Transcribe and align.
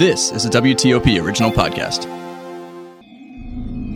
This 0.00 0.32
is 0.32 0.46
a 0.46 0.48
WTOP 0.48 1.22
original 1.22 1.50
podcast. 1.50 2.04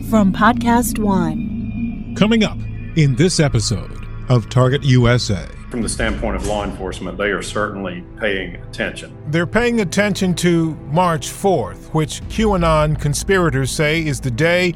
From 0.07 0.31
Podcast 0.31 0.99
One. 0.99 2.13
Coming 2.15 2.43
up 2.43 2.59
in 2.95 3.15
this 3.15 3.39
episode 3.39 4.05
of 4.29 4.47
Target 4.47 4.83
USA. 4.83 5.47
From 5.71 5.81
the 5.81 5.89
standpoint 5.89 6.35
of 6.35 6.45
law 6.45 6.63
enforcement, 6.63 7.17
they 7.17 7.31
are 7.31 7.41
certainly 7.41 8.03
paying 8.19 8.57
attention. 8.57 9.17
They're 9.31 9.47
paying 9.47 9.81
attention 9.81 10.35
to 10.35 10.75
March 10.91 11.27
4th, 11.27 11.91
which 11.95 12.21
QAnon 12.25 13.01
conspirators 13.01 13.71
say 13.71 14.05
is 14.05 14.19
the 14.19 14.29
day 14.29 14.75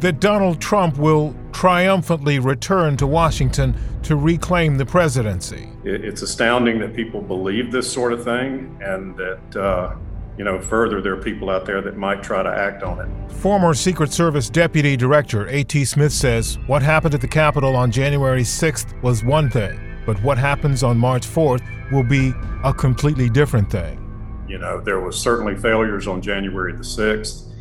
that 0.00 0.18
Donald 0.18 0.60
Trump 0.60 0.98
will 0.98 1.32
triumphantly 1.52 2.40
return 2.40 2.96
to 2.96 3.06
Washington 3.06 3.72
to 4.02 4.16
reclaim 4.16 4.78
the 4.78 4.86
presidency. 4.86 5.68
It's 5.84 6.22
astounding 6.22 6.80
that 6.80 6.92
people 6.92 7.22
believe 7.22 7.70
this 7.70 7.88
sort 7.88 8.12
of 8.12 8.24
thing 8.24 8.76
and 8.82 9.16
that. 9.16 9.56
Uh, 9.56 9.94
you 10.38 10.44
know, 10.44 10.60
further, 10.60 11.00
there 11.00 11.14
are 11.14 11.22
people 11.22 11.50
out 11.50 11.64
there 11.64 11.80
that 11.80 11.96
might 11.96 12.22
try 12.22 12.42
to 12.42 12.48
act 12.48 12.82
on 12.82 13.00
it. 13.00 13.32
Former 13.32 13.74
Secret 13.74 14.12
Service 14.12 14.50
Deputy 14.50 14.96
Director 14.96 15.48
A.T. 15.48 15.84
Smith 15.84 16.12
says 16.12 16.58
what 16.66 16.82
happened 16.82 17.14
at 17.14 17.20
the 17.20 17.28
Capitol 17.28 17.74
on 17.76 17.90
January 17.90 18.42
6th 18.42 19.00
was 19.02 19.24
one 19.24 19.48
thing, 19.48 19.78
but 20.04 20.20
what 20.22 20.38
happens 20.38 20.82
on 20.82 20.98
March 20.98 21.26
4th 21.26 21.62
will 21.90 22.02
be 22.02 22.32
a 22.64 22.74
completely 22.74 23.30
different 23.30 23.70
thing. 23.70 24.02
You 24.48 24.58
know, 24.58 24.80
there 24.80 25.00
was 25.00 25.18
certainly 25.18 25.56
failures 25.56 26.06
on 26.06 26.20
January 26.20 26.72
the 26.72 26.78
6th. 26.78 27.52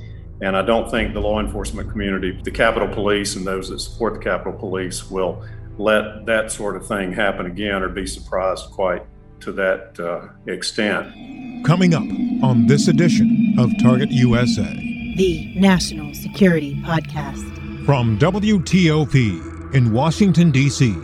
And 0.42 0.58
I 0.58 0.62
don't 0.62 0.92
think 0.92 1.14
the 1.14 1.22
law 1.22 1.40
enforcement 1.40 1.90
community, 1.90 2.38
the 2.44 2.52
Capitol 2.52 2.90
Police, 2.90 3.38
and 3.38 3.48
those 3.48 3.70
that 3.70 3.80
support 3.80 4.16
the 4.16 4.20
Capitol 4.20 4.52
Police 4.52 5.10
will 5.10 5.46
let 5.78 6.26
that 6.26 6.52
sort 6.52 6.76
of 6.76 6.86
thing 6.86 7.14
happen 7.14 7.46
again 7.46 7.82
or 7.82 7.90
be 7.90 8.06
surprised 8.06 8.66
quite 8.72 9.04
to 9.42 9.52
that 9.54 10.00
uh, 10.00 10.28
extent. 10.52 11.66
Coming 11.66 11.94
up 11.94 12.04
on 12.44 12.68
this 12.68 12.88
edition 12.88 13.56
of 13.58 13.72
Target 13.82 14.12
USA, 14.12 14.76
the 15.16 15.52
National 15.56 16.14
Security 16.14 16.76
Podcast. 16.84 17.86
From 17.86 18.18
WTOP 18.20 19.74
in 19.74 19.92
Washington, 19.92 20.52
D.C., 20.52 20.96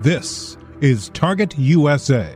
this 0.00 0.56
is 0.80 1.10
Target 1.10 1.58
USA. 1.58 2.34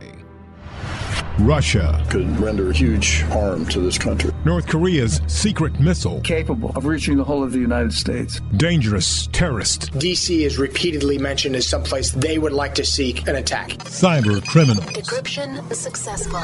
Russia 1.39 2.01
could 2.09 2.27
render 2.39 2.71
huge 2.71 3.21
harm 3.23 3.65
to 3.65 3.81
this 3.81 3.97
country. 3.97 4.31
North 4.45 4.67
Korea's 4.67 5.19
secret 5.27 5.77
missile 5.79 6.21
capable 6.21 6.69
of 6.77 6.85
reaching 6.85 7.17
the 7.17 7.23
whole 7.23 7.43
of 7.43 7.51
the 7.51 7.59
United 7.59 7.93
States. 7.93 8.39
Dangerous 8.55 9.27
terrorist. 9.27 9.91
DC 9.93 10.45
is 10.45 10.57
repeatedly 10.57 11.17
mentioned 11.17 11.55
as 11.57 11.67
someplace 11.67 12.11
they 12.11 12.37
would 12.37 12.53
like 12.53 12.73
to 12.75 12.85
seek 12.85 13.27
an 13.27 13.35
attack. 13.35 13.69
Cyber 13.79 14.45
criminals. 14.47 14.85
Decryption 14.85 15.73
successful. 15.73 16.39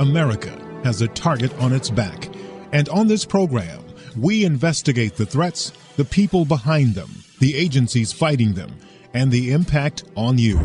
America 0.00 0.50
has 0.82 1.02
a 1.02 1.08
target 1.08 1.52
on 1.60 1.74
its 1.74 1.90
back. 1.90 2.34
And 2.72 2.88
on 2.88 3.06
this 3.06 3.26
program, 3.26 3.84
we 4.16 4.46
investigate 4.46 5.16
the 5.16 5.26
threats, 5.26 5.74
the 5.96 6.06
people 6.06 6.46
behind 6.46 6.94
them, 6.94 7.10
the 7.38 7.54
agencies 7.54 8.10
fighting 8.10 8.54
them, 8.54 8.74
and 9.12 9.30
the 9.30 9.52
impact 9.52 10.04
on 10.16 10.38
you. 10.38 10.58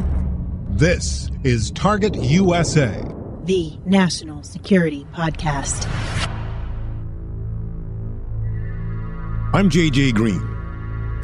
This 0.70 1.30
is 1.44 1.72
Target 1.72 2.16
USA, 2.16 3.04
the 3.44 3.78
National 3.86 4.42
Security 4.42 5.06
Podcast. 5.14 5.86
I'm 9.54 9.70
JJ 9.70 10.14
Green. 10.14 10.48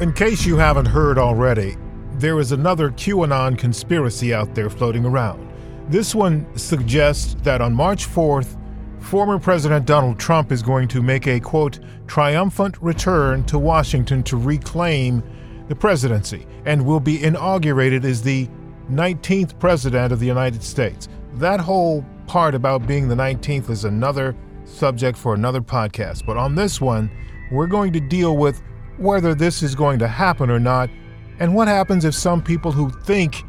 In 0.02 0.12
case 0.12 0.44
you 0.44 0.58
haven't 0.58 0.86
heard 0.86 1.16
already, 1.16 1.78
there 2.16 2.38
is 2.38 2.52
another 2.52 2.90
QAnon 2.90 3.56
conspiracy 3.56 4.34
out 4.34 4.54
there 4.54 4.68
floating 4.68 5.06
around. 5.06 5.51
This 5.88 6.14
one 6.14 6.46
suggests 6.56 7.34
that 7.42 7.60
on 7.60 7.74
March 7.74 8.06
4th, 8.08 8.56
former 9.00 9.38
President 9.38 9.84
Donald 9.84 10.18
Trump 10.18 10.52
is 10.52 10.62
going 10.62 10.88
to 10.88 11.02
make 11.02 11.26
a 11.26 11.40
quote, 11.40 11.80
triumphant 12.06 12.80
return 12.80 13.44
to 13.44 13.58
Washington 13.58 14.22
to 14.24 14.36
reclaim 14.36 15.22
the 15.68 15.74
presidency 15.74 16.46
and 16.64 16.84
will 16.84 17.00
be 17.00 17.22
inaugurated 17.22 18.04
as 18.04 18.22
the 18.22 18.48
19th 18.90 19.58
President 19.58 20.12
of 20.12 20.20
the 20.20 20.26
United 20.26 20.62
States. 20.62 21.08
That 21.34 21.60
whole 21.60 22.04
part 22.26 22.54
about 22.54 22.86
being 22.86 23.08
the 23.08 23.14
19th 23.14 23.68
is 23.68 23.84
another 23.84 24.36
subject 24.64 25.18
for 25.18 25.34
another 25.34 25.60
podcast. 25.60 26.24
But 26.24 26.36
on 26.36 26.54
this 26.54 26.80
one, 26.80 27.10
we're 27.50 27.66
going 27.66 27.92
to 27.92 28.00
deal 28.00 28.36
with 28.36 28.62
whether 28.98 29.34
this 29.34 29.62
is 29.62 29.74
going 29.74 29.98
to 29.98 30.08
happen 30.08 30.48
or 30.48 30.60
not, 30.60 30.90
and 31.38 31.54
what 31.54 31.68
happens 31.68 32.04
if 32.04 32.14
some 32.14 32.42
people 32.42 32.70
who 32.70 32.90
think 32.90 33.42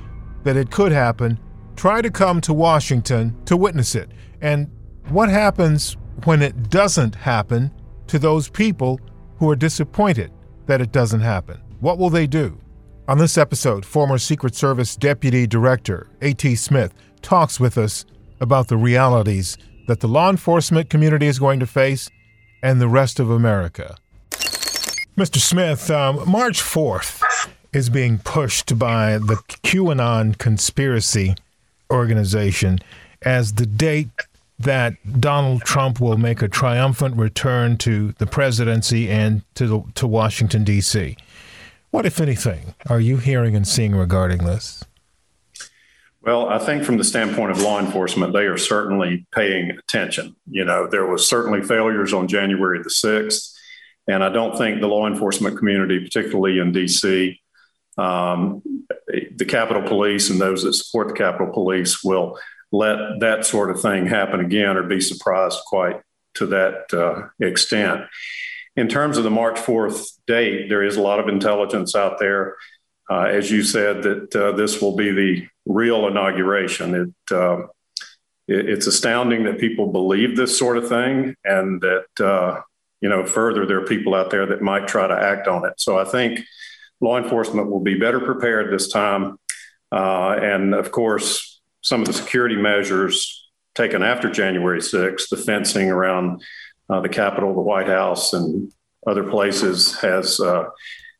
that 0.44 0.58
it 0.58 0.72
could 0.72 0.92
happen 0.92 1.40
try 1.76 2.02
to 2.02 2.12
come 2.12 2.42
to 2.42 2.54
Washington 2.54 3.36
to 3.46 3.58
witness 3.58 3.96
it, 3.96 4.10
and 4.42 4.70
what 5.10 5.30
happens 5.30 5.98
when 6.26 6.42
it 6.42 6.70
doesn't 6.70 7.16
happen 7.16 7.72
to 8.08 8.20
those 8.20 8.50
people 8.50 9.00
who 9.38 9.50
are 9.50 9.56
disappointed 9.56 10.32
that 10.66 10.82
it 10.82 10.92
doesn't 10.92 11.22
happen. 11.22 11.60
What 11.80 11.98
will 11.98 12.10
they 12.10 12.28
do? 12.28 12.58
On 13.08 13.18
this 13.18 13.38
episode, 13.38 13.86
former 13.86 14.18
Secret 14.18 14.56
Service 14.56 14.96
Deputy 14.96 15.46
Director 15.46 16.08
A.T. 16.22 16.56
Smith 16.56 16.94
talks 17.22 17.60
with 17.60 17.78
us 17.78 18.06
about 18.40 18.70
the 18.70 18.78
realities 18.78 19.58
that 19.88 20.00
the 20.00 20.08
law 20.08 20.30
enforcement 20.30 20.90
community 20.90 21.28
is 21.28 21.40
going 21.40 21.60
to 21.60 21.68
face 21.68 22.10
and 22.62 22.80
the 22.80 22.88
rest 22.88 23.20
of 23.20 23.30
America. 23.30 23.96
Mr. 25.18 25.38
Smith, 25.38 25.92
um, 25.92 26.24
March 26.30 26.62
4th 26.62 27.22
is 27.74 27.90
being 27.90 28.18
pushed 28.20 28.80
by 28.80 29.18
the 29.18 29.36
QAnon 29.64 30.38
conspiracy 30.38 31.36
organization 31.92 32.80
as 33.22 33.54
the 33.54 33.66
date 33.66 34.10
that 34.60 34.94
Donald 35.20 35.62
Trump 35.64 36.00
will 36.00 36.18
make 36.18 36.42
a 36.42 36.48
triumphant 36.48 37.18
return 37.18 37.78
to 37.80 38.14
the 38.14 38.26
presidency 38.26 39.10
and 39.10 39.42
to, 39.56 39.68
the, 39.68 39.84
to 39.96 40.08
Washington, 40.08 40.64
D.C. 40.64 41.18
What, 41.92 42.06
if 42.06 42.20
anything, 42.20 42.74
are 42.90 43.00
you 43.00 43.18
hearing 43.18 43.56
and 43.56 43.68
seeing 43.68 43.96
regarding 43.96 44.46
this? 44.46 44.84
Well, 46.22 46.48
I 46.48 46.58
think 46.58 46.86
from 46.86 46.98
the 46.98 47.04
standpoint 47.04 47.52
of 47.52 47.62
law 47.62 47.80
enforcement, 47.80 48.32
they 48.32 48.46
are 48.46 48.58
certainly 48.58 49.26
paying 49.34 49.72
attention. 49.72 50.36
You 50.50 50.64
know, 50.64 50.88
there 50.88 51.06
was 51.06 51.28
certainly 51.28 51.62
failures 51.62 52.14
on 52.14 52.30
January 52.30 52.80
the 52.82 52.90
6th, 52.90 53.54
and 54.08 54.24
I 54.24 54.30
don't 54.30 54.58
think 54.58 54.80
the 54.80 54.88
law 54.88 55.06
enforcement 55.06 55.58
community, 55.58 56.00
particularly 56.00 56.60
in 56.60 56.72
D.C., 56.72 57.42
um, 57.98 58.62
the 59.08 59.46
Capitol 59.48 59.84
Police 59.84 60.30
and 60.30 60.40
those 60.40 60.64
that 60.64 60.74
support 60.74 61.08
the 61.10 61.14
Capitol 61.14 61.54
Police 61.54 62.04
will 62.04 62.40
let 62.72 63.20
that 63.20 63.46
sort 63.46 63.70
of 63.70 63.82
thing 63.82 64.08
happen 64.08 64.40
again 64.40 64.78
or 64.78 64.84
be 64.84 65.00
surprised 65.00 65.60
quite 65.68 66.02
to 66.36 66.48
that 66.48 66.94
uh, 66.94 67.28
extent 67.40 68.06
in 68.76 68.88
terms 68.88 69.18
of 69.18 69.24
the 69.24 69.30
March 69.30 69.58
4th 69.58 70.18
date, 70.26 70.68
there 70.70 70.84
is 70.84 70.98
a 70.98 71.02
lot 71.02 71.20
of 71.20 71.28
intelligence 71.28 71.96
out 71.96 72.20
there. 72.20 72.56
Uh, 73.10 73.24
as 73.24 73.52
you 73.52 73.64
said, 73.64 74.02
that 74.04 74.36
uh, 74.36 74.52
this 74.54 74.82
will 74.82 74.96
be 74.96 75.12
the 75.12 75.48
real 75.66 76.08
inauguration. 76.08 76.96
It, 76.96 77.36
uh, 77.36 77.64
it, 78.48 78.70
it's 78.70 78.88
astounding 78.88 79.44
that 79.44 79.60
people 79.60 79.92
believe 79.92 80.36
this 80.36 80.58
sort 80.58 80.78
of 80.78 80.88
thing, 80.88 81.36
and 81.44 81.82
that 81.82 82.26
uh, 82.26 82.62
you 83.02 83.10
know 83.10 83.26
further 83.26 83.66
there 83.66 83.82
are 83.82 83.86
people 83.86 84.16
out 84.16 84.32
there 84.32 84.46
that 84.46 84.62
might 84.62 84.88
try 84.88 85.06
to 85.06 85.14
act 85.14 85.48
on 85.48 85.66
it. 85.66 85.74
So 85.78 86.00
I 86.00 86.06
think 86.06 86.40
law 87.04 87.18
enforcement 87.18 87.70
will 87.70 87.82
be 87.82 88.00
better 88.00 88.20
prepared 88.20 88.74
this 88.74 88.88
time, 88.88 89.38
uh, 89.92 90.38
and 90.42 90.74
of 90.74 90.92
course, 90.92 91.62
some 91.82 92.02
of 92.02 92.08
the 92.08 92.14
security 92.14 92.56
measures 92.56 93.52
taken 93.76 94.02
after 94.02 94.32
January 94.32 94.80
6th, 94.80 95.30
the 95.30 95.38
fencing 95.38 95.90
around 95.90 96.42
uh, 96.90 97.02
the 97.02 97.10
Capitol, 97.10 97.54
the 97.54 97.62
White 97.62 97.88
House, 97.88 98.34
and 98.34 98.72
other 99.06 99.24
places 99.24 100.00
has 100.00 100.40
uh, 100.40 100.64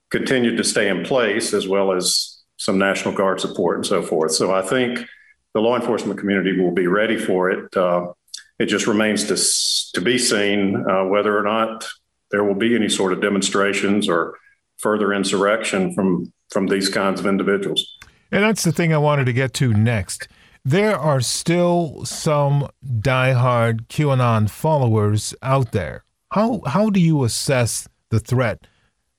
continued 0.10 0.58
to 0.58 0.64
stay 0.64 0.88
in 0.88 1.04
place, 1.04 1.54
as 1.54 1.68
well 1.68 1.92
as 1.92 2.42
some 2.58 2.78
National 2.78 3.14
Guard 3.14 3.42
support 3.42 3.78
and 3.78 3.86
so 3.86 4.02
forth. 4.02 4.32
So 4.32 4.54
I 4.54 4.62
think 4.62 5.06
the 5.54 5.60
law 5.60 5.76
enforcement 5.76 6.20
community 6.20 6.58
will 6.60 6.72
be 6.72 6.88
ready 6.88 7.18
for 7.18 7.52
it. 7.52 7.76
Uh, 7.76 8.14
it 8.60 8.68
just 8.68 8.88
remains 8.88 9.26
to, 9.26 10.00
to 10.00 10.02
be 10.02 10.18
seen 10.18 10.86
uh, 10.90 11.06
whether 11.06 11.38
or 11.38 11.44
not 11.44 11.86
there 12.32 12.44
will 12.44 12.56
be 12.56 12.76
any 12.76 12.88
sort 12.88 13.12
of 13.12 13.22
demonstrations 13.22 14.08
or 14.08 14.38
further 14.78 15.14
insurrection 15.14 15.94
from 15.94 16.32
from 16.50 16.68
these 16.68 16.90
kinds 16.90 17.20
of 17.20 17.26
individuals. 17.26 17.98
And 18.32 18.44
that's 18.44 18.64
the 18.64 18.72
thing 18.72 18.94
I 18.94 18.98
wanted 18.98 19.26
to 19.26 19.34
get 19.34 19.54
to 19.56 19.74
next 19.74 20.28
there 20.66 20.98
are 20.98 21.20
still 21.20 22.06
some 22.06 22.70
diehard 22.86 23.88
QAnon 23.88 24.50
followers 24.50 25.36
out 25.42 25.72
there. 25.72 26.04
How 26.32 26.62
how 26.66 26.90
do 26.90 27.00
you 27.00 27.24
assess 27.24 27.88
the 28.10 28.20
threat 28.20 28.68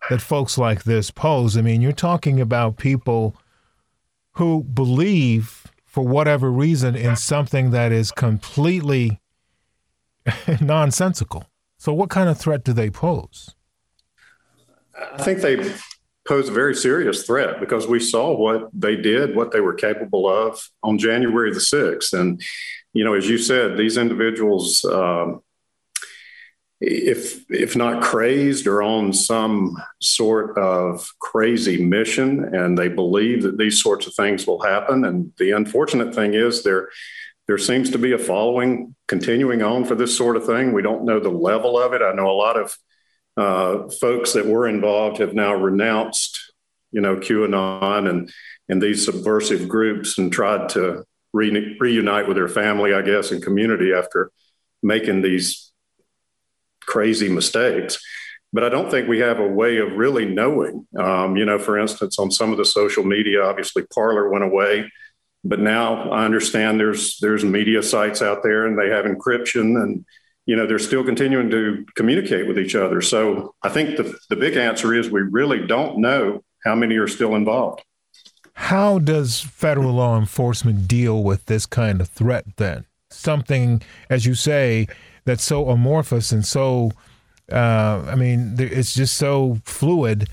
that 0.08 0.22
folks 0.22 0.56
like 0.56 0.84
this 0.84 1.10
pose? 1.10 1.56
I 1.56 1.60
mean, 1.60 1.80
you're 1.80 1.92
talking 1.92 2.40
about 2.40 2.78
people 2.78 3.36
who 4.32 4.64
believe 4.64 5.66
for 5.84 6.04
whatever 6.04 6.50
reason 6.50 6.96
in 6.96 7.14
something 7.14 7.70
that 7.70 7.92
is 7.92 8.10
completely 8.10 9.20
nonsensical. 10.60 11.46
So 11.78 11.92
what 11.92 12.10
kind 12.10 12.28
of 12.28 12.38
threat 12.38 12.64
do 12.64 12.72
they 12.72 12.90
pose? 12.90 13.54
I 14.96 15.22
think 15.22 15.40
they 15.40 15.72
pose 16.26 16.48
a 16.48 16.52
very 16.52 16.74
serious 16.74 17.24
threat 17.24 17.60
because 17.60 17.86
we 17.86 18.00
saw 18.00 18.36
what 18.36 18.68
they 18.72 18.96
did, 18.96 19.36
what 19.36 19.52
they 19.52 19.60
were 19.60 19.74
capable 19.74 20.28
of 20.28 20.60
on 20.82 20.98
January 20.98 21.52
the 21.52 21.60
6th. 21.60 22.12
And, 22.18 22.40
you 22.92 23.04
know, 23.04 23.14
as 23.14 23.28
you 23.28 23.38
said, 23.38 23.76
these 23.76 23.96
individuals, 23.96 24.84
um, 24.84 25.42
if 26.80 27.44
if 27.50 27.76
not 27.76 28.02
crazed 28.02 28.66
or 28.66 28.82
on 28.82 29.12
some 29.12 29.76
sort 30.00 30.58
of 30.58 31.08
crazy 31.18 31.82
mission 31.82 32.44
and 32.54 32.76
they 32.76 32.88
believe 32.88 33.42
that 33.42 33.56
these 33.56 33.82
sorts 33.82 34.06
of 34.06 34.14
things 34.14 34.46
will 34.46 34.60
happen. 34.60 35.04
And 35.04 35.32
the 35.38 35.52
unfortunate 35.52 36.14
thing 36.14 36.34
is 36.34 36.62
there 36.62 36.88
there 37.46 37.58
seems 37.58 37.90
to 37.90 37.98
be 37.98 38.12
a 38.12 38.18
following 38.18 38.94
continuing 39.06 39.62
on 39.62 39.84
for 39.84 39.94
this 39.94 40.16
sort 40.16 40.36
of 40.36 40.46
thing. 40.46 40.72
We 40.72 40.82
don't 40.82 41.04
know 41.04 41.20
the 41.20 41.30
level 41.30 41.78
of 41.78 41.92
it. 41.92 42.02
I 42.02 42.12
know 42.12 42.30
a 42.30 42.32
lot 42.32 42.58
of 42.58 42.76
uh, 43.36 43.88
folks 44.00 44.32
that 44.32 44.46
were 44.46 44.68
involved 44.68 45.18
have 45.18 45.34
now 45.34 45.54
renounced 45.54 46.52
you 46.92 47.00
know 47.00 47.16
qanon 47.16 48.08
and 48.08 48.32
and 48.68 48.80
these 48.80 49.04
subversive 49.04 49.68
groups 49.68 50.16
and 50.18 50.32
tried 50.32 50.68
to 50.68 51.04
re- 51.32 51.76
reunite 51.80 52.28
with 52.28 52.36
their 52.36 52.48
family 52.48 52.94
i 52.94 53.02
guess 53.02 53.32
and 53.32 53.42
community 53.42 53.92
after 53.92 54.30
making 54.82 55.22
these 55.22 55.72
crazy 56.86 57.28
mistakes. 57.28 57.98
But 58.52 58.62
I 58.62 58.68
don't 58.68 58.90
think 58.90 59.08
we 59.08 59.18
have 59.18 59.40
a 59.40 59.48
way 59.48 59.78
of 59.78 59.96
really 59.96 60.26
knowing. 60.26 60.86
Um, 60.96 61.36
you 61.36 61.44
know, 61.44 61.58
for 61.58 61.76
instance, 61.76 62.18
on 62.18 62.30
some 62.30 62.52
of 62.52 62.58
the 62.58 62.64
social 62.64 63.02
media, 63.02 63.42
obviously 63.42 63.84
Parler 63.92 64.30
went 64.30 64.44
away, 64.44 64.92
but 65.42 65.58
now 65.58 66.10
I 66.10 66.24
understand 66.24 66.78
there's 66.78 67.18
there's 67.18 67.44
media 67.44 67.82
sites 67.82 68.22
out 68.22 68.42
there 68.44 68.66
and 68.66 68.78
they 68.78 68.90
have 68.90 69.06
encryption 69.06 69.82
and 69.82 70.04
you 70.46 70.56
know 70.56 70.66
they're 70.66 70.78
still 70.78 71.04
continuing 71.04 71.50
to 71.50 71.84
communicate 71.94 72.46
with 72.46 72.58
each 72.58 72.74
other. 72.74 73.00
So 73.00 73.54
I 73.62 73.68
think 73.68 73.96
the 73.96 74.16
the 74.30 74.36
big 74.36 74.56
answer 74.56 74.94
is 74.94 75.10
we 75.10 75.22
really 75.22 75.66
don't 75.66 75.98
know 75.98 76.42
how 76.64 76.74
many 76.74 76.96
are 76.96 77.08
still 77.08 77.34
involved. 77.34 77.82
How 78.54 78.98
does 78.98 79.40
federal 79.40 79.94
law 79.94 80.18
enforcement 80.18 80.86
deal 80.86 81.22
with 81.22 81.46
this 81.46 81.66
kind 81.66 82.00
of 82.00 82.08
threat 82.08 82.56
then? 82.56 82.86
Something, 83.10 83.82
as 84.08 84.26
you 84.26 84.34
say, 84.34 84.86
that's 85.24 85.42
so 85.42 85.70
amorphous 85.70 86.30
and 86.30 86.44
so 86.44 86.92
uh, 87.52 88.04
I 88.08 88.14
mean, 88.14 88.56
it's 88.58 88.94
just 88.94 89.16
so 89.16 89.58
fluid 89.64 90.28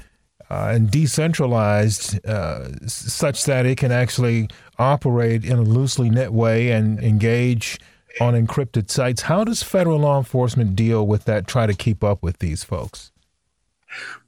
uh, 0.49 0.71
and 0.73 0.89
decentralized, 0.89 2.25
uh, 2.25 2.69
such 2.87 3.45
that 3.45 3.65
it 3.65 3.77
can 3.77 3.91
actually 3.91 4.49
operate 4.77 5.45
in 5.45 5.57
a 5.57 5.61
loosely 5.61 6.09
knit 6.09 6.31
way 6.33 6.71
and 6.71 6.99
engage 6.99 7.79
on 8.19 8.33
encrypted 8.33 8.89
sites. 8.89 9.23
How 9.23 9.43
does 9.43 9.63
federal 9.63 9.99
law 9.99 10.17
enforcement 10.17 10.75
deal 10.75 11.05
with 11.05 11.25
that? 11.25 11.47
Try 11.47 11.65
to 11.65 11.73
keep 11.73 12.03
up 12.03 12.21
with 12.21 12.39
these 12.39 12.63
folks. 12.63 13.11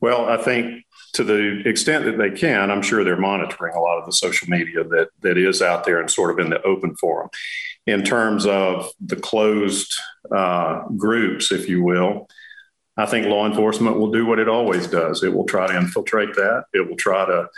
Well, 0.01 0.25
I 0.25 0.37
think 0.37 0.83
to 1.13 1.23
the 1.23 1.67
extent 1.67 2.05
that 2.05 2.17
they 2.17 2.31
can, 2.31 2.71
I'm 2.71 2.81
sure 2.81 3.03
they're 3.03 3.17
monitoring 3.17 3.75
a 3.75 3.79
lot 3.79 3.99
of 3.99 4.05
the 4.05 4.11
social 4.11 4.49
media 4.49 4.83
that 4.83 5.09
that 5.21 5.37
is 5.37 5.61
out 5.61 5.85
there 5.85 5.99
and 5.99 6.09
sort 6.09 6.31
of 6.31 6.39
in 6.39 6.49
the 6.49 6.61
open 6.63 6.95
forum 6.95 7.29
in 7.85 8.03
terms 8.03 8.45
of 8.45 8.89
the 8.99 9.15
closed 9.15 9.93
uh, 10.31 10.83
groups, 10.97 11.51
if 11.51 11.67
you 11.67 11.83
will, 11.83 12.27
I 12.95 13.05
think 13.05 13.25
law 13.27 13.45
enforcement 13.45 13.97
will 13.97 14.11
do 14.11 14.25
what 14.25 14.39
it 14.39 14.47
always 14.47 14.87
does. 14.87 15.23
It 15.23 15.33
will 15.33 15.45
try 15.45 15.67
to 15.67 15.77
infiltrate 15.77 16.35
that. 16.35 16.65
It 16.73 16.87
will 16.87 16.95
try 16.95 17.25
to 17.25 17.49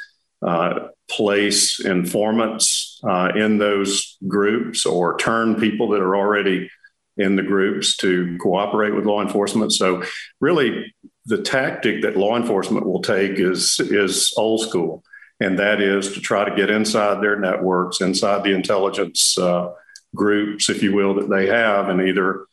uh, 0.42 0.88
place 1.10 1.80
informants 1.80 2.75
uh, 3.08 3.32
in 3.36 3.58
those 3.58 4.18
groups 4.28 4.86
or 4.86 5.18
turn 5.18 5.56
people 5.56 5.90
that 5.90 6.02
are 6.02 6.16
already 6.16 6.70
in 7.18 7.36
the 7.36 7.44
groups 7.44 7.96
to 7.98 8.38
cooperate 8.42 8.94
with 8.94 9.06
law 9.06 9.22
enforcement. 9.22 9.72
So, 9.72 10.04
really, 10.42 10.94
the 11.26 11.42
tactic 11.42 12.02
that 12.02 12.18
law 12.18 12.36
enforcement 12.36 12.86
will 12.86 13.02
take 13.02 13.40
is 13.40 13.80
is 13.80 14.34
old 14.38 14.62
school, 14.62 15.04
and 15.40 15.58
that 15.60 15.82
is 15.82 16.14
to 16.14 16.22
try 16.22 16.48
to 16.48 16.56
get 16.56 16.70
inside 16.70 17.22
their 17.22 17.40
networks, 17.40 18.02
inside 18.02 18.44
the 18.44 18.54
intelligence 18.54 19.38
uh, 19.38 19.72
groups, 20.14 20.70
if 20.70 20.84
you 20.84 20.94
will, 20.94 21.14
that 21.16 21.30
they 21.30 21.48
have 21.48 21.90
and 21.90 22.02
either 22.02 22.46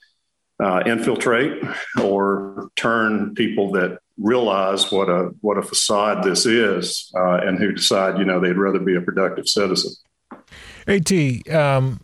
uh, 0.62 0.82
infiltrate 0.86 1.62
or 2.02 2.70
turn 2.76 3.34
people 3.34 3.72
that 3.72 3.98
realize 4.18 4.92
what 4.92 5.08
a 5.08 5.30
what 5.40 5.58
a 5.58 5.62
facade 5.62 6.22
this 6.22 6.46
is 6.46 7.10
uh, 7.16 7.38
and 7.38 7.58
who 7.58 7.72
decide 7.72 8.18
you 8.18 8.24
know 8.24 8.38
they'd 8.38 8.52
rather 8.52 8.78
be 8.78 8.94
a 8.96 9.00
productive 9.00 9.48
citizen. 9.48 9.92
At 10.86 11.12
um, 11.54 12.00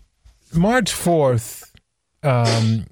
March 0.55 0.93
fourth, 0.93 1.73
um, 2.23 2.87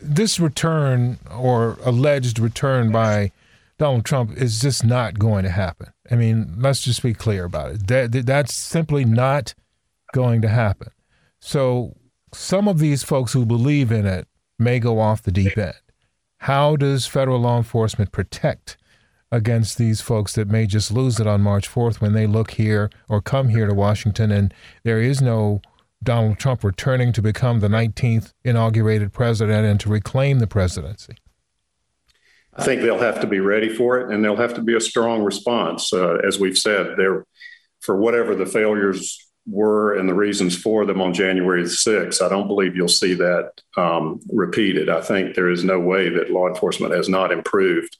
this 0.00 0.38
return 0.38 1.18
or 1.34 1.78
alleged 1.84 2.38
return 2.38 2.92
by 2.92 3.32
Donald 3.78 4.04
Trump 4.04 4.36
is 4.36 4.60
just 4.60 4.84
not 4.84 5.18
going 5.18 5.44
to 5.44 5.50
happen. 5.50 5.92
I 6.10 6.14
mean, 6.14 6.54
let's 6.58 6.82
just 6.82 7.02
be 7.02 7.14
clear 7.14 7.44
about 7.44 7.72
it. 7.72 7.86
That, 7.88 8.26
that's 8.26 8.54
simply 8.54 9.04
not 9.04 9.54
going 10.12 10.40
to 10.42 10.48
happen. 10.48 10.90
So 11.40 11.96
some 12.32 12.68
of 12.68 12.78
these 12.78 13.02
folks 13.02 13.32
who 13.32 13.44
believe 13.44 13.92
in 13.92 14.06
it 14.06 14.28
may 14.58 14.78
go 14.78 15.00
off 15.00 15.22
the 15.22 15.32
deep 15.32 15.58
end. 15.58 15.74
How 16.40 16.76
does 16.76 17.06
federal 17.06 17.40
law 17.40 17.56
enforcement 17.56 18.12
protect 18.12 18.76
against 19.32 19.76
these 19.76 20.00
folks 20.00 20.34
that 20.34 20.48
may 20.48 20.66
just 20.66 20.92
lose 20.92 21.18
it 21.18 21.26
on 21.26 21.40
March 21.42 21.68
4th 21.68 22.00
when 22.00 22.12
they 22.12 22.26
look 22.26 22.52
here 22.52 22.90
or 23.08 23.20
come 23.20 23.48
here 23.48 23.66
to 23.66 23.74
Washington 23.74 24.30
and 24.30 24.54
there 24.84 25.00
is 25.00 25.20
no 25.20 25.60
Donald 26.02 26.38
Trump 26.38 26.62
returning 26.62 27.12
to 27.12 27.22
become 27.22 27.60
the 27.60 27.68
19th 27.68 28.32
inaugurated 28.44 29.12
president 29.12 29.66
and 29.66 29.80
to 29.80 29.88
reclaim 29.88 30.38
the 30.38 30.46
presidency? 30.46 31.16
I 32.54 32.64
think 32.64 32.80
they'll 32.80 32.98
have 32.98 33.20
to 33.20 33.26
be 33.26 33.40
ready 33.40 33.68
for 33.68 33.98
it 34.00 34.12
and 34.12 34.22
there'll 34.22 34.36
have 34.36 34.54
to 34.54 34.62
be 34.62 34.76
a 34.76 34.80
strong 34.80 35.22
response. 35.22 35.92
Uh, 35.92 36.18
as 36.26 36.38
we've 36.38 36.56
said, 36.56 36.96
there, 36.96 37.26
for 37.80 37.96
whatever 37.96 38.34
the 38.34 38.46
failures 38.46 39.26
were 39.46 39.94
and 39.94 40.08
the 40.08 40.14
reasons 40.14 40.56
for 40.56 40.84
them 40.84 41.00
on 41.00 41.14
January 41.14 41.62
the 41.62 41.68
6th. 41.68 42.20
I 42.20 42.28
don't 42.28 42.48
believe 42.48 42.74
you'll 42.74 42.88
see 42.88 43.14
that 43.14 43.52
um, 43.76 44.20
repeated. 44.28 44.88
I 44.88 45.00
think 45.00 45.34
there 45.34 45.50
is 45.50 45.64
no 45.64 45.78
way 45.78 46.08
that 46.08 46.30
law 46.30 46.48
enforcement 46.48 46.94
has 46.94 47.08
not 47.08 47.30
improved 47.30 47.96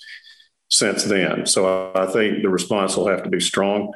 since 0.68 1.04
then. 1.04 1.46
So 1.46 1.92
I 1.94 2.06
think 2.06 2.42
the 2.42 2.48
response 2.48 2.96
will 2.96 3.08
have 3.08 3.22
to 3.22 3.30
be 3.30 3.40
strong. 3.40 3.92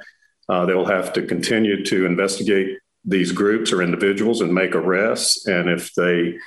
Uh, 0.49 0.67
they'll 0.67 0.85
have 0.85 1.13
to 1.15 1.23
continue 1.23 1.85
to 1.85 2.07
investigate 2.07 2.79
these 3.05 3.33
groups 3.33 3.73
or 3.73 3.83
individuals 3.83 4.41
and 4.41 4.53
make 4.53 4.75
arrests. 4.75 5.47
And 5.47 5.69
if 5.71 5.95
they 5.95 6.39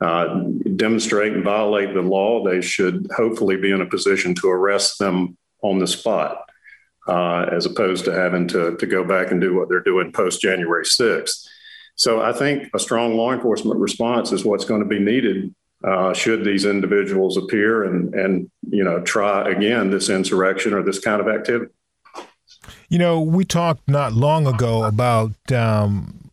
uh, 0.00 0.42
demonstrate 0.76 1.32
and 1.32 1.44
violate 1.44 1.94
the 1.94 2.02
law, 2.02 2.44
they 2.44 2.60
should 2.60 3.08
hopefully 3.16 3.56
be 3.56 3.70
in 3.70 3.80
a 3.80 3.86
position 3.86 4.34
to 4.36 4.48
arrest 4.48 4.98
them 4.98 5.36
on 5.62 5.78
the 5.78 5.86
spot 5.86 6.44
uh, 7.08 7.46
as 7.52 7.66
opposed 7.66 8.04
to 8.04 8.12
having 8.12 8.48
to, 8.48 8.76
to 8.76 8.86
go 8.86 9.04
back 9.04 9.30
and 9.30 9.40
do 9.40 9.54
what 9.54 9.68
they're 9.68 9.80
doing 9.80 10.12
post 10.12 10.40
January 10.40 10.84
6th. 10.84 11.46
So 11.94 12.22
I 12.22 12.32
think 12.32 12.68
a 12.74 12.78
strong 12.78 13.16
law 13.16 13.32
enforcement 13.32 13.78
response 13.78 14.32
is 14.32 14.44
what's 14.44 14.64
going 14.64 14.82
to 14.82 14.88
be 14.88 14.98
needed 14.98 15.54
uh, 15.84 16.12
should 16.14 16.44
these 16.44 16.64
individuals 16.64 17.36
appear 17.36 17.84
and, 17.84 18.14
and, 18.14 18.50
you 18.68 18.84
know, 18.84 19.00
try 19.00 19.50
again 19.50 19.90
this 19.90 20.08
insurrection 20.08 20.72
or 20.72 20.82
this 20.82 20.98
kind 20.98 21.20
of 21.20 21.28
activity. 21.28 21.72
You 22.88 22.98
know, 22.98 23.20
we 23.20 23.44
talked 23.44 23.88
not 23.88 24.12
long 24.12 24.46
ago 24.46 24.84
about 24.84 25.32
um, 25.50 26.30